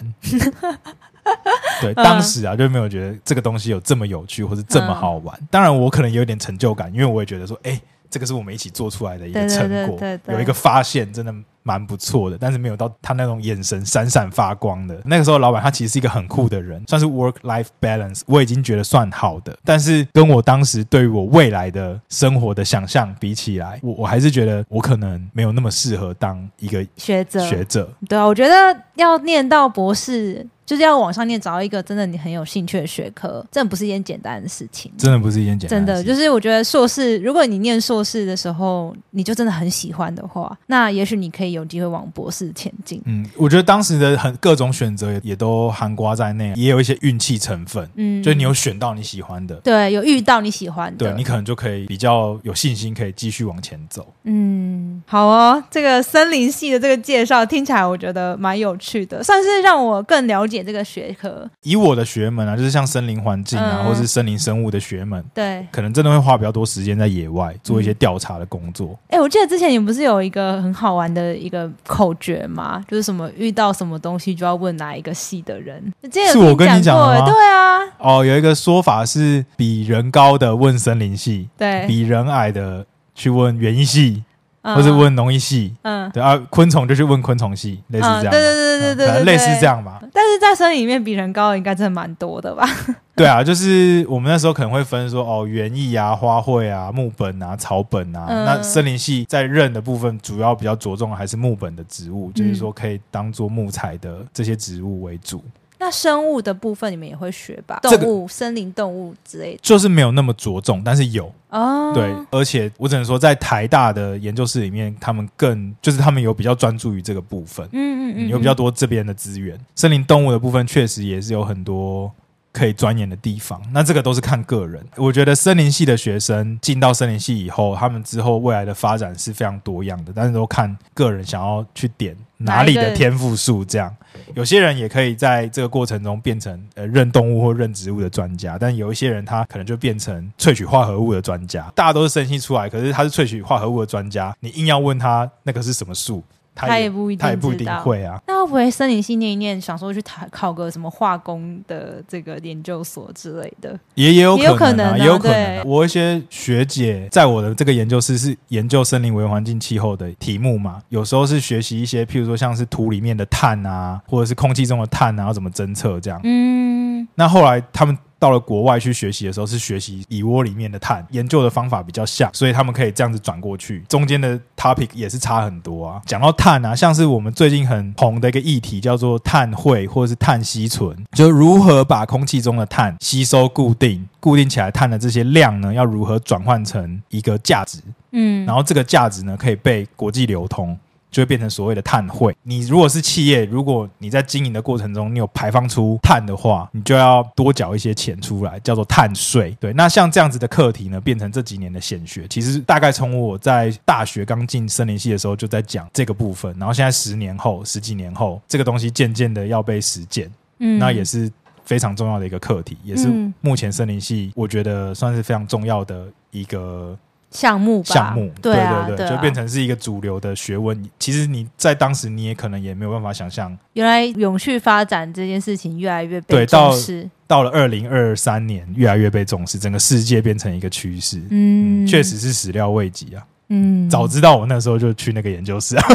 [1.81, 5.39] 对，嗯当时啊就没有觉得这个东西有这么有趣或是这么好玩。
[5.51, 12.37] 当然，我可能有点成就感，因为我也觉得说，哎，这个是我们一起做出来的一个成果，有一个发现，真的蛮不错的。
[12.39, 15.01] 但是没有到他那种眼神闪闪发光的。
[15.05, 19.57] 那个时候，老板他其实是一个很酷的人，算是 work life balance，我已经觉得算好的。
[19.65, 27.91] 但是跟我当时对于我未来的生活的想象比起来，我我还是觉得我可能没有那么适合当一个学者，学者。
[28.09, 34.91] 对啊，我觉得要念到博士，就是要往上念，找到一个真的你很有兴趣的学科，真的不是一件简单的事情。
[34.97, 43.01] 真的不是一件简单真的，就是我觉得硕士，如果你念硕士的时候，你就真的很喜欢的话，那也许你可以有机会往博士前进。
[43.05, 47.89] 嗯，我觉得当时的很各种选择也也都含瓜在内，也有一些运气成分。
[47.97, 54.07] 嗯，就你有选到你喜欢的，对有遇到你喜欢的，对你可能就可以比较有信心，可以继续往前走。
[54.25, 61.49] 嗯，好哦，这个森林系的这个介绍听起来我觉得蛮有趣的，算是让我更了解这个学科。
[61.63, 68.99] 以我的学门啊，就是像森林环境啊，嗯或是森林生物的学门，对，可能真的会花比较多时间在野外做一些调查的工作。
[69.09, 72.85] 哎，我记得之前你不是有一个很好玩的一个口诀吗？
[72.89, 75.83] 就是什么遇到什么东西就要问哪一个系的人。
[76.03, 84.25] 之前有是我跟你讲过的吗对啊，哦，有一个说法是比人高的问森林系，对，比人矮的去问园艺系，嗯
[84.65, 85.75] 或是问农艺系。
[85.83, 86.11] 嗯。
[86.11, 90.01] 对啊，昆虫就去问昆虫系，类似这样对对对对对类似对这样吧。
[90.13, 92.69] 但是在森林里面比人高的应该真的蛮多的吧？
[93.17, 98.27] 对啊，就是我们那时候可能会分说哦，园艺啊、花卉啊、木本啊、草本啊。
[98.29, 105.43] 嗯那森林系在认的部分，主要比较着重的还是木本的植物，嗯就是说可以当做木材的这些植物为主，
[105.85, 107.79] 那生物的部分你们也会学吧？
[107.83, 111.31] 这个动物、森林动物之类的就是没有那么着重，但是有。
[111.51, 111.93] 哦。
[111.95, 119.61] 对，而且我只能说，在台大的研究室里面，他们更就是他们有比较专注于这个部分，嗯嗯嗯，有比较多这边的资源。
[119.75, 122.11] 森林动物的部分确实也是有很多
[122.51, 124.83] 可以钻研的地方，那这个都是看个人。
[124.97, 133.63] 我觉得森林系的学生进到森林系以后，他们之后未来的发展是非常多样的，但是都看个人想要去点哪里的天赋树。
[133.63, 133.95] 这样，
[134.35, 141.71] 有些人也可以在这个过程中变成呃认动物或认植物的专家，但有一些人他可能就变成萃取化合物的专家。
[141.75, 146.23] 大家都是生息出来，可是他是萃取化合物的专家，你硬要问他那个是什么树，
[146.55, 148.21] 他也不一定他也不一定会啊。
[148.27, 153.79] 那会不会森林系念一念，想说去考考个什么化工的这个研究所之类的？
[153.95, 166.21] 也也有可能啊可能啊，也有可能啊、我一些学姐在我的这个研究室是研究森林微环境气候的题目嘛，有时候是学习一些，譬如说像是土里面的碳啊，或者是空气中的碳啊，要怎么侦测这样。
[166.25, 167.97] 嗯，那后来他们。
[168.25, 176.01] 到了国外去学习的时候，是学习蚁窝里面的碳，研究的方法比较像，所以他们可以这样子转过去，中间的 topic 也是差很多啊。
[176.07, 187.79] 讲到碳啊，像是我们最近很红的一个议题叫做碳汇或者是碳吸存，就如何把空气中的碳吸收固定，固定起来碳的这些量呢，要如何转换成一个价值，
[188.13, 190.75] 嗯，然后这个价值呢可以被国际流通。
[191.15, 192.37] 就会变成所谓的碳汇。
[192.43, 199.57] 你如果是企业，如果你在经营的过程中，你有排放出碳的话，你就要多缴一些钱出来，叫做碳税。
[199.61, 202.27] 对，那像这样子的课题呢，变成这几年的显学。
[202.27, 211.31] 其实大概从我在大学刚进森林系的时候就在讲这个部分，然后现在十年后、十几年后，这个东西渐渐的要被实践，嗯那也是
[211.65, 216.99] 非常重要的一个课题，也是嗯目前森林系我觉得算是非常重要的一个
[217.35, 220.83] 项目吧，项目，对啊，对对啊就变成是一个主流的学问。
[220.99, 231.19] 其实你在当时你也可能也没有办法想象，原来永续发展这件事情越来越被重视，到了二零二三年越来越被重视，整个世界变成一个趋势。
[231.31, 233.27] 嗯，嗯，确，实是始料未及啊！
[233.49, 235.87] 嗯，早知道我那时候就去那个研究室啊。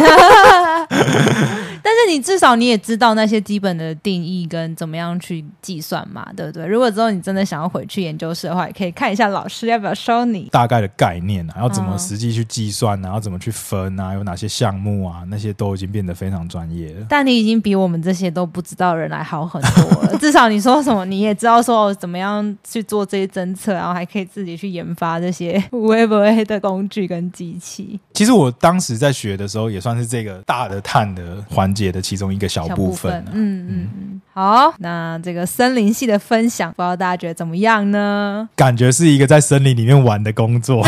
[2.00, 6.66] 但是你至少你也知道那些基本的定义跟怎么样去计算嘛，对不对？
[6.66, 10.48] 如果之后你真的想要回去研究室的话，也可以看一下老师要不要收你。
[10.50, 17.06] 大概的概念啊，要怎么嗯实际去计算啊，要怎么去分啊，有哪些项目啊，那些都已经变得非常专业了。
[17.10, 20.18] 但你已经比我们这些都不知道的人来好很多了。
[20.22, 28.00] 至少你说什么，你也知道说哦怎么样去做这些侦测，然后还可以自己去研发这些 Web A 的工具跟机器。
[28.14, 33.32] 其实我当时在学的时候，也算是这个大的碳的环节的其中一个小部分啊。
[33.34, 34.22] 嗯嗯嗯。
[34.32, 38.48] 好，那这个森林系的分享，不知道大家觉得怎么样呢？
[38.56, 40.86] 感觉是一个在森林里面玩的工作。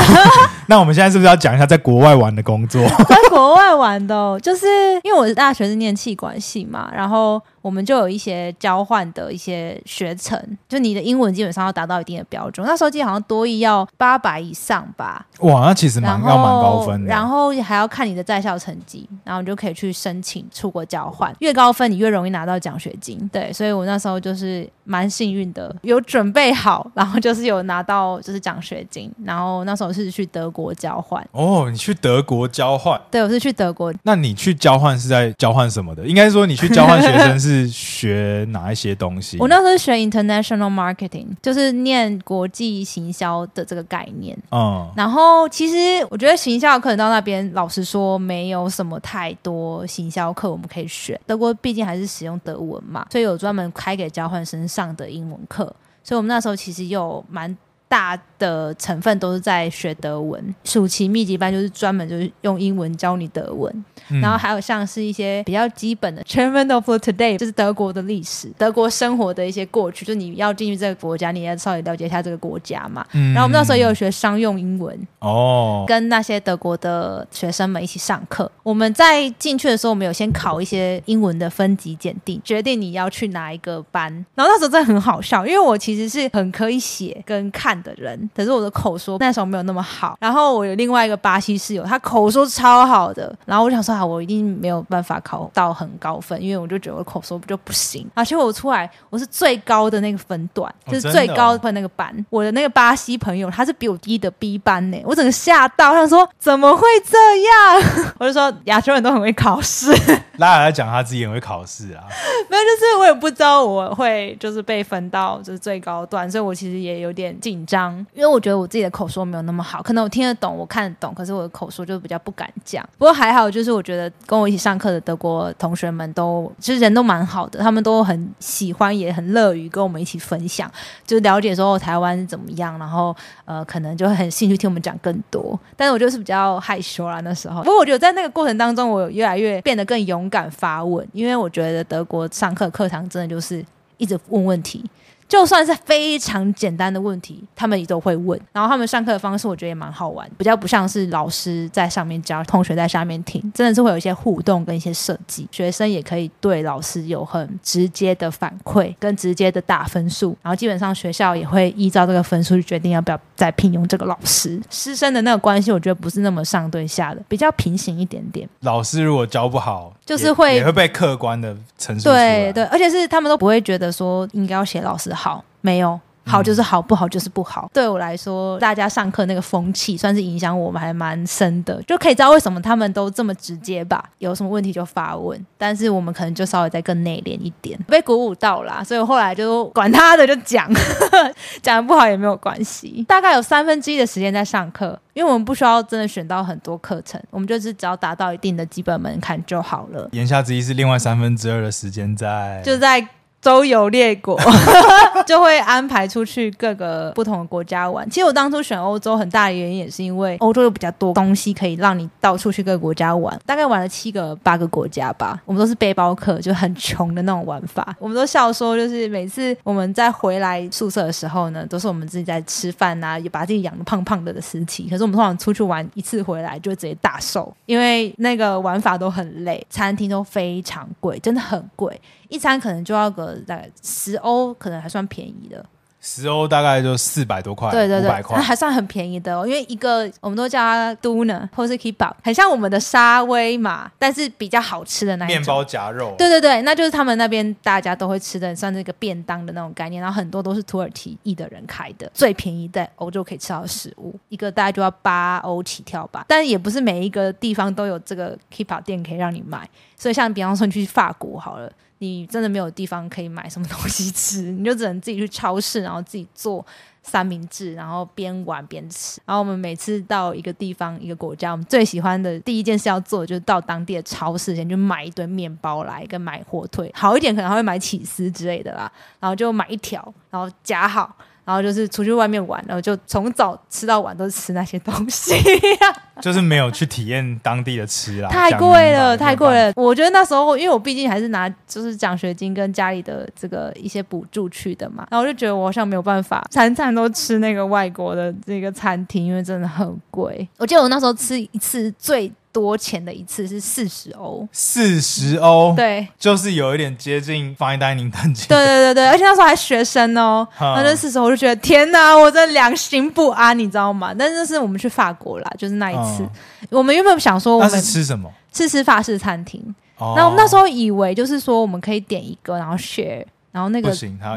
[0.67, 2.81] 那我们现在是不是要讲一下在国外玩的工作？
[3.09, 4.65] 在国外玩的哦、就是
[5.03, 12.65] 因为我是大学是念气管系嘛，然后我们就有一些交换的一些学程，就你的英文基本上要达到一定的标准。
[12.65, 17.07] 那时候记得好像多益要八百以上吧，哇，那其实蛮要蛮高分的。
[17.07, 23.29] 然后还要看你的在校成绩，然后你就可以去申请出国交换，越高分你越容易拿到奖学金。
[23.31, 31.25] 对，所以我那时候就是蛮幸运的，有准备好，然后就是有拿到就是奖学金，然后那时候是去德国交换。
[31.31, 36.05] 哦，你去德国交换， 对，我是去德国那你去交换是在交换什么的？
[36.05, 39.37] 应该说你去交换学生是学哪一些东西？
[39.39, 44.37] 我那时候学 international marketing，就是念国际行销的这个概念。
[44.51, 51.19] 嗯，然后其实我觉得行销课程到那边，老实说没有什么太多行销课我们可以选。
[51.25, 55.65] 德国毕竟还是使用德文嘛，所以有专门开给交换生上的英文课。
[56.03, 57.55] 所以我们那时候其实有蛮
[57.91, 60.55] 大的成分都是在学德文。
[60.63, 63.69] 暑期密集班就是专门就是用英文教你德文。
[64.09, 73.05] 嗯然后还有像是一些比较基本的 Chairman of Today，就是德国的历史、德国生活的一些过去，就你要进去这个国家，你要稍微了解一下这个国家嘛。
[73.13, 78.49] 嗯然后我们那时候也有学商用英文，哦，跟那些德国的学生们一起上课。
[78.63, 84.11] 我们在进去的时候，我们有先考一些英文的分级检定，决定你要去哪一个班。
[84.35, 90.17] 然后那时候真的很好笑，因为我其实是很可以写跟看的人，可是我的口说那时候没有那么好。
[90.19, 98.07] 然后我有另外一个巴西室友，他口说超好的，然后我想说啊，我一定没有办法考到很高分，因为我就觉得我口说就不行。
[98.13, 102.13] 而且我出来我是最高的那个分段，就是最高分那个班。
[102.29, 108.13] 我的那个巴西朋友他是比我低的 B 班呢，我整个吓到，我想说怎么会这样？
[108.19, 109.91] 我就说亚洲人都很会考试，
[110.37, 112.03] 拉雅在讲他自己很会考试啊。
[112.49, 122.87] 没有，就是我也不知道我会就是被分到就是最高段，所以我其实也有点紧张，因为我觉得我自己的口说没有那么好，可能我听得懂，我看得懂，可是我的口说就比较不敢讲。
[122.97, 130.69] 不过还好，就是我觉得跟我一起上课的德国同学们都其实人都蛮好的，他们都很喜欢，也很乐于跟我们一起分享，
[131.07, 135.57] 就了解说、哦、台湾是怎么样，然后呃可能就很兴趣听我们讲更多。
[135.77, 143.63] 但是我就是比较害羞啦那时候，不过我觉得在那个过程当中，我越来越变得更勇敢发问，因为我觉得德国上课课堂真的就是
[143.95, 144.83] 一直问问题。
[145.31, 148.37] 就算是非常简单的问题，他们也都会问。
[148.51, 160.35] 然后他们上课的方式，我觉得也蛮好玩，比较不像是老师在上面教，同学在下面听，真的是会有一些互动跟一些设计，学生也可以对老师有很直接的反馈跟直接的打分数。
[160.41, 164.61] 然后基本上学校也会依照这个分数去决定要不要再聘用这个老师。
[164.69, 168.47] 师生的那个关系，我觉得不是那么上对下的，比较平行一点点。
[168.59, 172.03] 老师如果教不好，就是会也会被客观的陈述。
[172.07, 177.69] 对对，而且是他们都不会觉得说应该要写老师好，没有，好就是好，不好就是不好。
[177.73, 184.03] 对我来说，大家上课那个风气算是影响我们还蛮深的，就可以知道为什么他们都这么直接吧。
[184.19, 190.71] 有什么问题就发问，但是我们可能就稍微再更内敛一点，被鼓舞到啦，所以后来就管他的就讲，
[191.61, 193.03] 讲的不好也没有关系。
[193.07, 200.07] 大概有三分之一的时间在上课，因为我们不需要真的选到很多课程，我们就是只要达到一定的基本门槛就好了。
[200.11, 203.05] 言下之意是另外三分之二的时间在就在
[203.41, 204.39] 周游列国，
[205.25, 208.07] 就会安排出去各个不同的国家玩。
[208.09, 215.41] 其实我当初选欧洲很大的原因也是因为欧洲有比较多东西可以让你到处去各个国家玩，大概玩了七个八个国家吧。
[215.45, 217.93] 我们都是背包客，就很穷的那种玩法。
[217.97, 224.87] 我们都笑说，就是每次我们在回来宿舍的时候呢，都是我们自己在吃饭啊，也把自己养的胖胖的的尸体。
[224.87, 231.99] 可是我们通常出去玩一次回来就直接大瘦，因为那个玩法都很累，餐厅都非常贵，真的很贵。
[232.29, 235.65] 一餐可能就要个大概十欧，可能还算便宜的。
[236.03, 239.45] 十欧大概就四百多块，对对对，那还算很便宜的哦。
[239.45, 245.37] 因为一个我们都叫它 doner 或是 kebab，很像我们的沙威玛，但是比较好吃的那一种。
[245.37, 250.01] 面包夹肉，对对对，那就是他们那边大家都会吃的，算是一个便当的那种概念。
[250.01, 256.25] 然后很多都是土耳其裔的人开的，最便宜在欧洲可以吃到的食物，一个大概就要八欧起跳吧。
[256.27, 261.71] 但也不是每一个地方都有这个 kebab 店可以让你买，所以像比方说你去法国好了。
[262.01, 266.65] 你真的没有地方可以买什么东西吃，你就只能自己去超市，然后自己做
[267.03, 269.21] 三明治，然后边玩边吃。
[269.23, 278.91] 然后我们每次到一个地方、一个国家，我们最喜欢的第一件事要做就是到当地的超市先去买一堆面包来，跟买火腿，好一点可能还会买起司之类的啦。
[279.19, 285.33] 然后就买一条，然后夹好，然后就是出去外面玩，然后就从早吃到晚都是吃那些东西。
[286.21, 289.47] 就是没有去体验当地的吃啦，太贵了，太贵。
[289.49, 289.73] 了。
[289.75, 300.47] 我觉得那时候，因为我毕竟还是拿就是奖学金跟家里的这个一些补助去的嘛，然后我就觉得我好像没有办法餐餐都吃那个外国的这个餐厅，因为真的很贵。
[300.59, 306.07] 我记得我那时候吃一次最多钱的一次是四十欧，四十欧，对。
[306.19, 308.47] 就是有一点接近 fine dining 等级。
[308.47, 314.13] 对对对对，而且那时候还学生哦，嗯那那四十欧我就觉得天哪，我真的良心不安，你知道吗？
[314.17, 316.29] 但是那是我们去法国啦，就是那一次，嗯
[316.69, 318.31] 我们原本想说我那们是吃什么？
[318.53, 319.63] 是吃法式餐厅，
[319.97, 323.91] 哦那我们那时候以为就是说我们可以点一个，然后 share，然后那个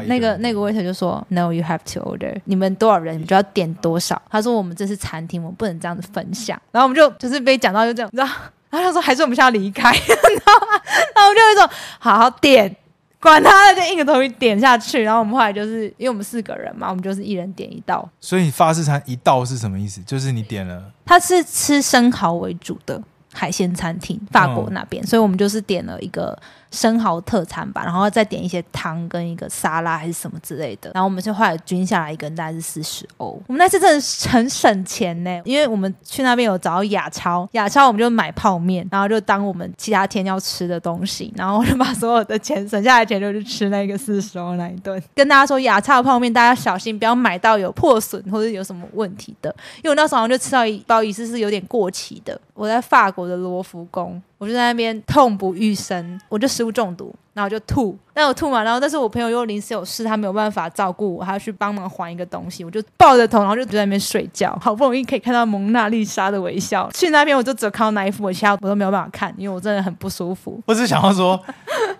[0.07, 2.39] 那个那个 waiter 就说 No, you have to order。
[2.45, 4.21] 你们多少人，你就要点多少。
[4.29, 6.61] 他说我们这是餐厅，我们不能这样子分享。
[6.71, 8.29] 然后我们就就是被讲到就这样，你知道？
[8.69, 10.67] 然后他说还是我们现在要离开， 然后
[11.15, 12.75] 然后我们就有一种好好点。
[13.21, 15.01] 管他的，就硬着头皮点下去。
[15.01, 18.07] 然后我们后来就是因为我们四个人嘛，我们就是一人点一道。
[18.19, 19.99] 所以你法式餐一道是什么意思？
[20.01, 23.01] 就是你点了他是吃生蚝为主的
[23.33, 26.37] 海鲜餐厅，法国那边，所以我们就是点了一个
[26.71, 33.41] 生蚝特餐吧，然后再点一些汤跟一个沙拉还是什么之类的，然后我们就后来均下来一个人大概是四十欧。
[33.47, 45.01] 我们那次真的很省钱呢，因为我们去那边有找到亚超，亚超我们就买泡面，然后就当我们其他天要吃的东西，然后就把所有的钱省下来钱就去吃那个四十欧那一顿。
[45.13, 52.39] 跟大家说，亚超的泡面大家小心不要买到有破损或者有什么问题的，因为我那时候好像就吃到一包意思是有点过期的。
[52.53, 66.89] 我在法国的罗浮宫，我就在那边痛不欲生，我就食物中毒，然后就吐，那我吐嘛，然后但是我朋友又临时有事，他没有办法照顾我，他要去帮忙还一个东西，我就抱着头，然后就在那边睡觉，好不容易可以看到蒙娜丽莎的微笑。
[66.93, 70.59] 去那边我就只有看到那一幅，我其他我都没有办法看，因为我真的很不舒服。
[70.65, 71.39] 我只想要说，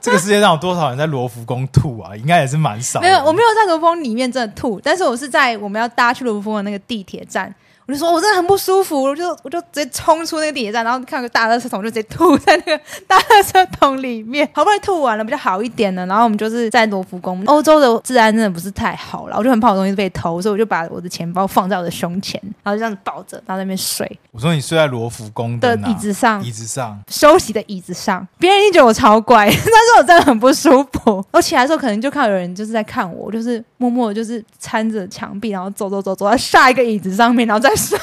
[0.01, 2.15] 这个世界上有多少人在罗浮宫吐啊？
[2.15, 3.01] 应该也是蛮少。
[3.01, 7.53] 没有，我没有在罗浮宫里面真的吐，但是我是在我们要搭去罗浮宫的那个地铁站。
[7.87, 14.49] 我就说，我真的很不舒服，我就我就直接冲出那个地铁站，然后看个大垃圾桶，我就直接吐在那个大垃圾桶里面。
[14.53, 16.03] 好不容易吐完了，比较好一点了。
[16.07, 26.51] 然后我们就是在罗浮宫，欧洲的治安真的不是太好了，我就很怕我东西被偷，所以我就把我的钱包放在我的胸前，然后就这样子抱着，然后在那边睡我说你睡在罗浮宫的椅子上椅。
[26.55, 31.21] 子上，休息的椅子上，别人一定觉得我超乖， 但是我真的很不舒服。
[31.31, 37.97] 我起来的时候，可能就看到有人就是在看我，就是默默地就是搀着墙壁，然后走走走走到下一个椅子上面，然后再睡。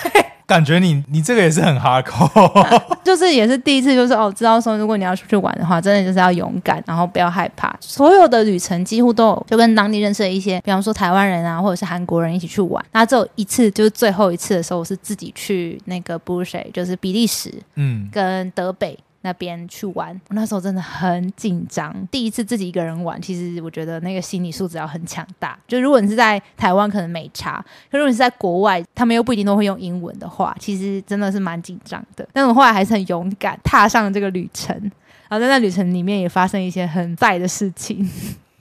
[0.45, 2.81] 感觉你你这个也是很 hardcore。
[3.03, 7.75] 就是也是第一次，就是哦，知道说如果你要出去玩的话，真的就是要勇敢，然后不要害怕。
[7.81, 12.85] 所有的旅程几乎都有就跟当地认识的一些，比方说台湾人啊，或者是韩国人一起去玩。
[12.93, 18.99] 那只有一次，就是最后一次的时候，我是自己去那个 b u s h 就是比利时嗯，跟德北。
[19.23, 25.59] 那边去玩，我那时候真的很紧张，第一次自己一个人玩，其实我觉得那个心理素质要很强大。
[25.67, 32.29] 就如果你是在台湾，可能没差；可如果你是在国外，他们又不一定都会用英文的话，其实真的是蛮紧张的。
[32.33, 34.77] 但我后来还是很勇敢，踏上了这个旅程。
[35.29, 38.07] 然后在那旅程里面也发生一些很在的事情。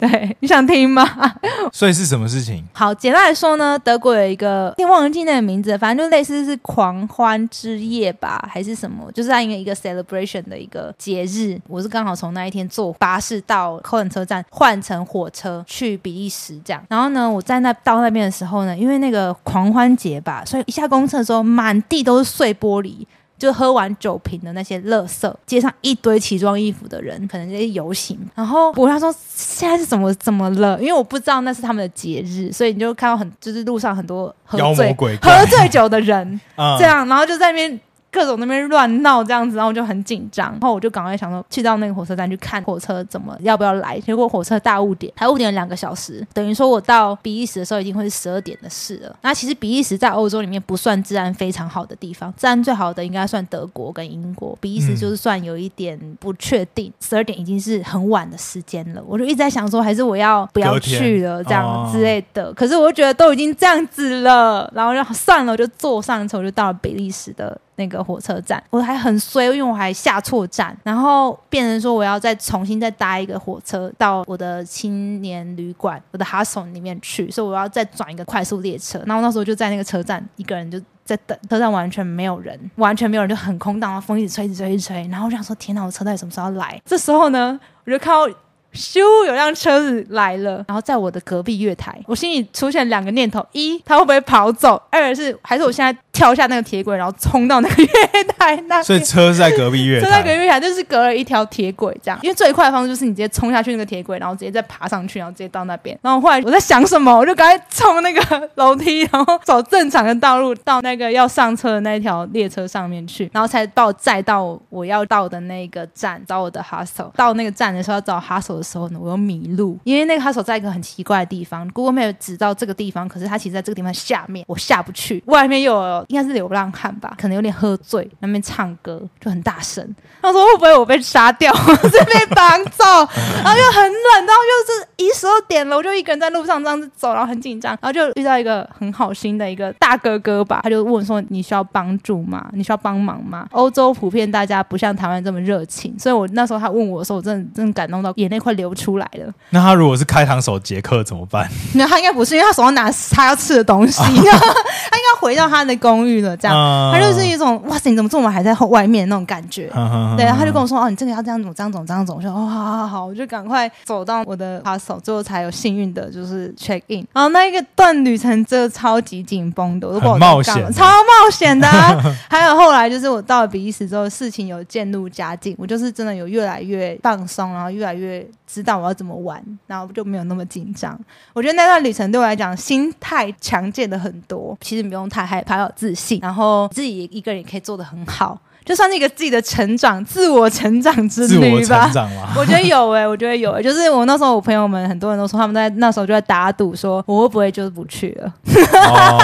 [0.02, 1.08] 对，你想听吗？
[1.72, 2.66] 所以是什么事情？
[2.74, 11.56] 好，简单来说呢，德国有一个，你忘记那个名字，反正就类似是狂欢之夜吧，还是什么，就是在一个一个 celebration 的一个节日。
[11.68, 16.84] 我是刚好从那一天坐巴士到科恩车站，换成火车去比利时这样。
[16.90, 23.06] 然后呢，我在那到那边的时候呢，因为那个狂欢节吧，所以一下公车的时候，满地都是碎玻璃。
[23.42, 28.16] 就喝完酒瓶的那些垃圾，街上一堆奇装异服的人，可能在游行。
[28.36, 30.80] 然后我跟他说现在是怎么怎么了？
[30.80, 37.80] 因为我不知道那是他们的节日，所以你就看到很就是路上很多喝妖醉喝醉酒的人啊 这样，然后就在那边。
[38.12, 43.98] 各种那边乱闹这样子，然后我就很紧张，然后我就赶快想说去到那个火车站去看火车怎么要不要来。
[44.02, 49.16] 结果火车大误点，还误点了两个小时，等于说我到比利时的时候已经会是十二点的事了。
[49.22, 56.92] 那其实比利时在欧洲里面不算治安非常好的地方，治安最好的应该算德国跟英国，比利时嗯就是算有一点不确定。
[57.00, 62.54] 十二点已经是很晚的时间了，我就一直在想说，还是我要不要去了这样哦之类的。
[62.54, 79.02] 可是我就觉得都已经这样子了，然后就算了，我就坐上车，我就到了比利时的那个火车站，我还很衰，因为我还下错站，然后变成说我要再重新再搭一个火车到我的青年旅馆，我的 hostel 里面去，所以我要再转一个快速列车。
[79.06, 80.82] 然后那时候就在那个车站一个人就。
[81.04, 85.08] 在等车站完全没有人，完全没有人，就很空荡，然后风一直吹，一直吹，一直吹。
[85.08, 86.80] 然后我想说：天哪，我车到底什么时候来？
[86.86, 88.30] 这时候呢，我就看到
[88.72, 97.90] 咻，有辆车子来了，然后在我的隔壁月台，我心里出现两个念头：一，他会不会跑走；二是还是我现在跳下那个铁轨，然后冲到那个月
[98.38, 98.82] 台那。
[98.84, 102.20] 所以车是在隔壁月车在隔，壁月台，就是隔了一条铁轨这样。
[102.22, 105.98] 因为最快的方式就是你直接冲下去那个铁轨，然后直接再爬上去，然后直接到那边。
[106.02, 117.10] 然后后来我在想什么，我就赶快冲那个楼梯，然后走正常的道路到那个要上车的那条列车上面去，然后才把我载到我要到的那个站，找我的 hostel。
[117.16, 125.22] 到那个站的时候要找 hostel 的时候呢，我又迷路，因为那个 hostel 在一个很奇怪的地方，Google Map 指到这个地方，可是它其实在这个地方下面，我下不去。
[125.26, 129.88] 外面又有应该是流浪汉吧，可能有点喝醉，那边唱歌就很大声。
[130.22, 132.84] 他说会不会我被杀掉， 或是被绑走？
[133.44, 142.50] 然后又很冷，然后又是一十二点了，我就一个人在路上这样子走，然后很紧张，然后就遇到一个很好心的一个大哥哥吧，他就问说你需要帮助吗？
[142.54, 143.48] 你需要帮忙吗？
[143.52, 149.34] 欧洲普遍大家不像台湾这么热情，所以我那时候他问我的时候，我真的真的感动到眼泪快流出来了。
[149.50, 151.50] 那他如果是开膛手杰克怎么办？
[151.74, 156.58] 那他应该不是，因为他手上拿他要吃的东西，他应该回到他的公寓了，这样。
[156.58, 159.70] 嗯他就是一种哇塞，你怎么这么晚还在后外面那种感觉。
[159.76, 167.06] 嗯对，然后他就跟我说：“哦，你这个要这样走，这样走，这样走。”我说：“哦，好好好，我就赶快走到我的 hostel，最后才有幸运的就是 check in。
[167.14, 181.00] 然后那一个段旅程真的超级紧绷的，我都不知道我在很冒险超冒险的啊、还有后来就是我到了比利时之后，事情有渐入佳境，我就是真的有越来越放松，然后越来越知道我要怎么玩，然后就没有那么紧张。
[181.34, 184.58] 我觉得那段旅程对我来讲，心态强健的很多。
[184.62, 191.94] 其实你不用太害怕，自信，然后自己一个人也可以做得很好，就算是一个自己的成长、自我成长之旅吧成。
[192.06, 198.32] 长嘛，我觉得有哎、我觉得有、欸，就是我那时候我朋友们很多人都说他们在那时候就在打赌，说我会不会就是不去了。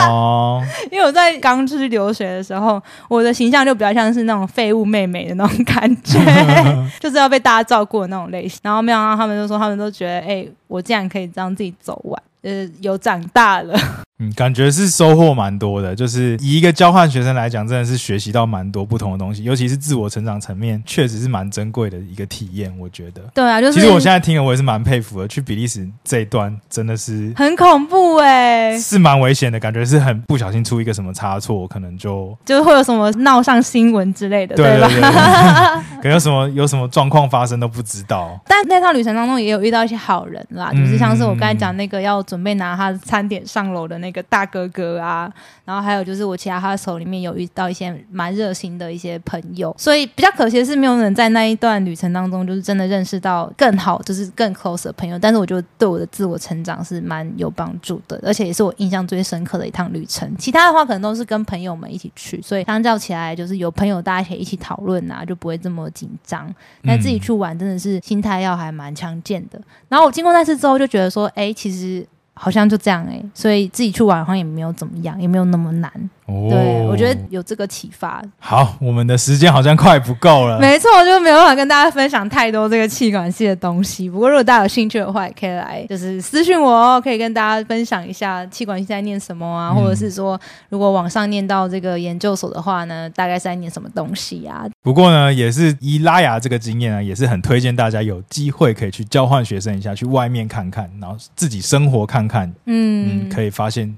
[0.09, 6.19] 哦， 因为我在刚出去留学的时候，我的形象就比较像是那种废物妹妹的那种感觉，
[6.99, 8.59] 就是要被大家照顾的那种类型。
[8.63, 13.77] 然后没想到他们就说，他们都觉得，哎、我竟然可以让自己走完，呃，有长大了。
[14.19, 15.95] 嗯，感觉是收获蛮多的。
[15.95, 22.73] 就是以一个交换学生来讲，真的是学习到蛮多不同的东西，尤其是自我成长层面，确实是蛮珍贵的一个体验。
[22.79, 25.27] 我觉得，对啊，就是其实我现在听了，我也是蛮佩服的。
[25.27, 34.63] 去比利时这一段真的是很恐怖哎、是蛮危险的，感觉是很不小心出一个什么差错，可能就就是会有什么闹上新闻之类的，吧？
[34.63, 35.11] 对对对，对
[36.01, 38.39] 可能有什么有什么状况发生都不知道。
[38.47, 45.27] 但那趟旅程当中也有遇到一些好人啦，嗯就是像是我刚才讲那个要准准备拿他餐点上楼的那个大哥哥啊，
[45.65, 60.31] 然后还有就是我其他他手里面有遇到一些蛮热心的一些朋友，所以比较可惜的是没有人在那一段旅程当中就是真的认识到更好，就是更 close 的朋友，但是我觉得对我的自我成长是蛮有帮助的，而且也是我印象最深刻的一趟旅程。
[60.38, 66.53] 其他的话可能都是跟朋友们一起去，所以相较起来就是有朋友大家可以一起讨论啊，就不会这么紧张。
[66.83, 69.59] 那自己去玩真的是心态要还蛮强健的。
[69.89, 72.05] 然后我经过那次之后就觉得说，哎，其实
[72.38, 75.91] 好像就这样哎、所以自己去玩好像也没有怎么样，也没有那么难。
[76.28, 78.23] 哦对我觉得有这个启发。
[78.39, 80.59] 好，我们的时间好像快不够了。
[80.59, 84.09] 没错，就没有办法跟大家分享太多这个气管系的东西。
[84.09, 94.65] 不过如果大家有兴趣的话，也可以来就是私信我哦，可以跟大家分享一下气管系在念什么啊，嗯或者是说如果网上念到这个研究所的话呢，大概是在念什么东西啊？
[94.82, 103.97] 不过呢，也是以拉雅这个经验啊，也是很推荐大家有机会可以去交换学生一下，去外面看看，然后自己生活看看，嗯，嗯，可以发现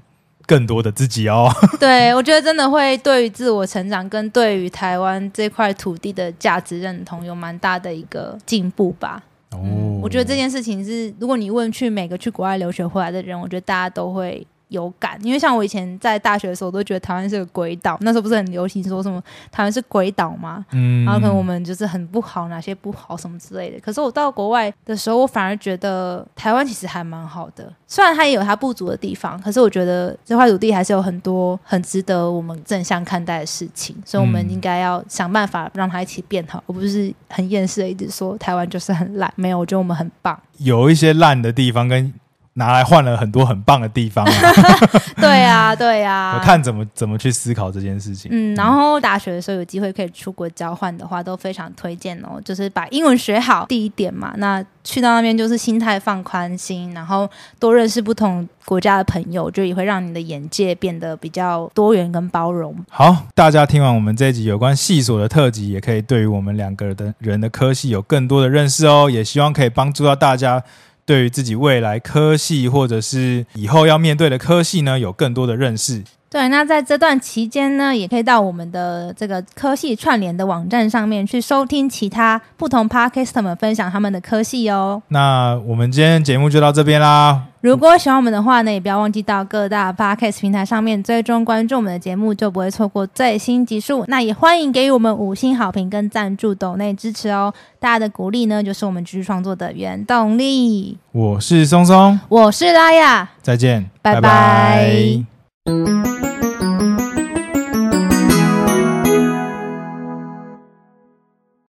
[0.50, 1.48] 更多的自己哦。
[1.78, 9.22] 对，我觉得真的会对于自我成长跟对于台湾这块土地的价值认同有蛮大的一个进步吧。
[9.52, 15.18] 哦嗯，我觉得这件事情是，如果你问去每个去国外留学回来的人，我觉得大家都会有感。
[15.22, 20.64] 因为像我以前在大学的时候，我都觉得台湾是个鬼岛，那时候不是很流行说什么台湾是鬼岛吗？
[20.72, 23.78] 嗯然后可能我们就是很不好，哪些不好什么之类的。
[23.80, 39.32] 可是我到国外的时候，我反而觉得台湾其实还蛮好的，虽然它也有它不足的地方，可是我觉得这块土地还是有很多很值得我们正向看待的事情，所以我们嗯应该要想办法让它一起变好，而不是很厌世的一直说台湾就是很烂。
[39.36, 40.38] 没有，我觉得我们很棒。
[40.58, 42.12] 有一些烂的地方跟
[42.60, 44.32] 拿来换了很多很棒的地方、啊，
[45.16, 48.30] 对啊， 对啊，我看怎么怎么去思考这件事情。
[48.32, 52.38] 嗯，然后大学的时候有机会可以出国交换的话，都非常推荐哦。
[52.44, 54.34] 就是把英文学好，第一点嘛。
[54.36, 62.76] 那去到那边就是心态放宽心，然后多认识不同国家的朋友，就也会让你的眼界变得比较多元跟包容。
[62.90, 69.08] 好，大家听完我们这一集有关系所的特辑，也可以对于我们两个的人的科系有更多的认识哦。
[69.10, 70.62] 也希望可以帮助到大家
[71.10, 76.04] 对于自己未来科系或者是以后要面对的科系呢，有更多的认识。
[76.32, 85.02] 对，那在这段期间呢，也可以到我们的这个科系串联的网站上面去收听其他不同 podcast 们分享他们的科系哦。
[85.08, 87.42] 那我们今天节目就到这边啦。
[87.62, 94.04] 如果喜欢我们的话呢，也不要忘记到各大 podcast 平台上面追踪关注我们的节目，就不会错过最新集数。
[94.06, 100.96] 那也欢迎给予我们五星好评跟赞助抖内支持哦，大家的鼓励呢，就是我们继续创作的原动力。
[101.10, 105.24] 我是松松，我是拉雅，再见，拜拜
[105.66, 106.39] Thank you.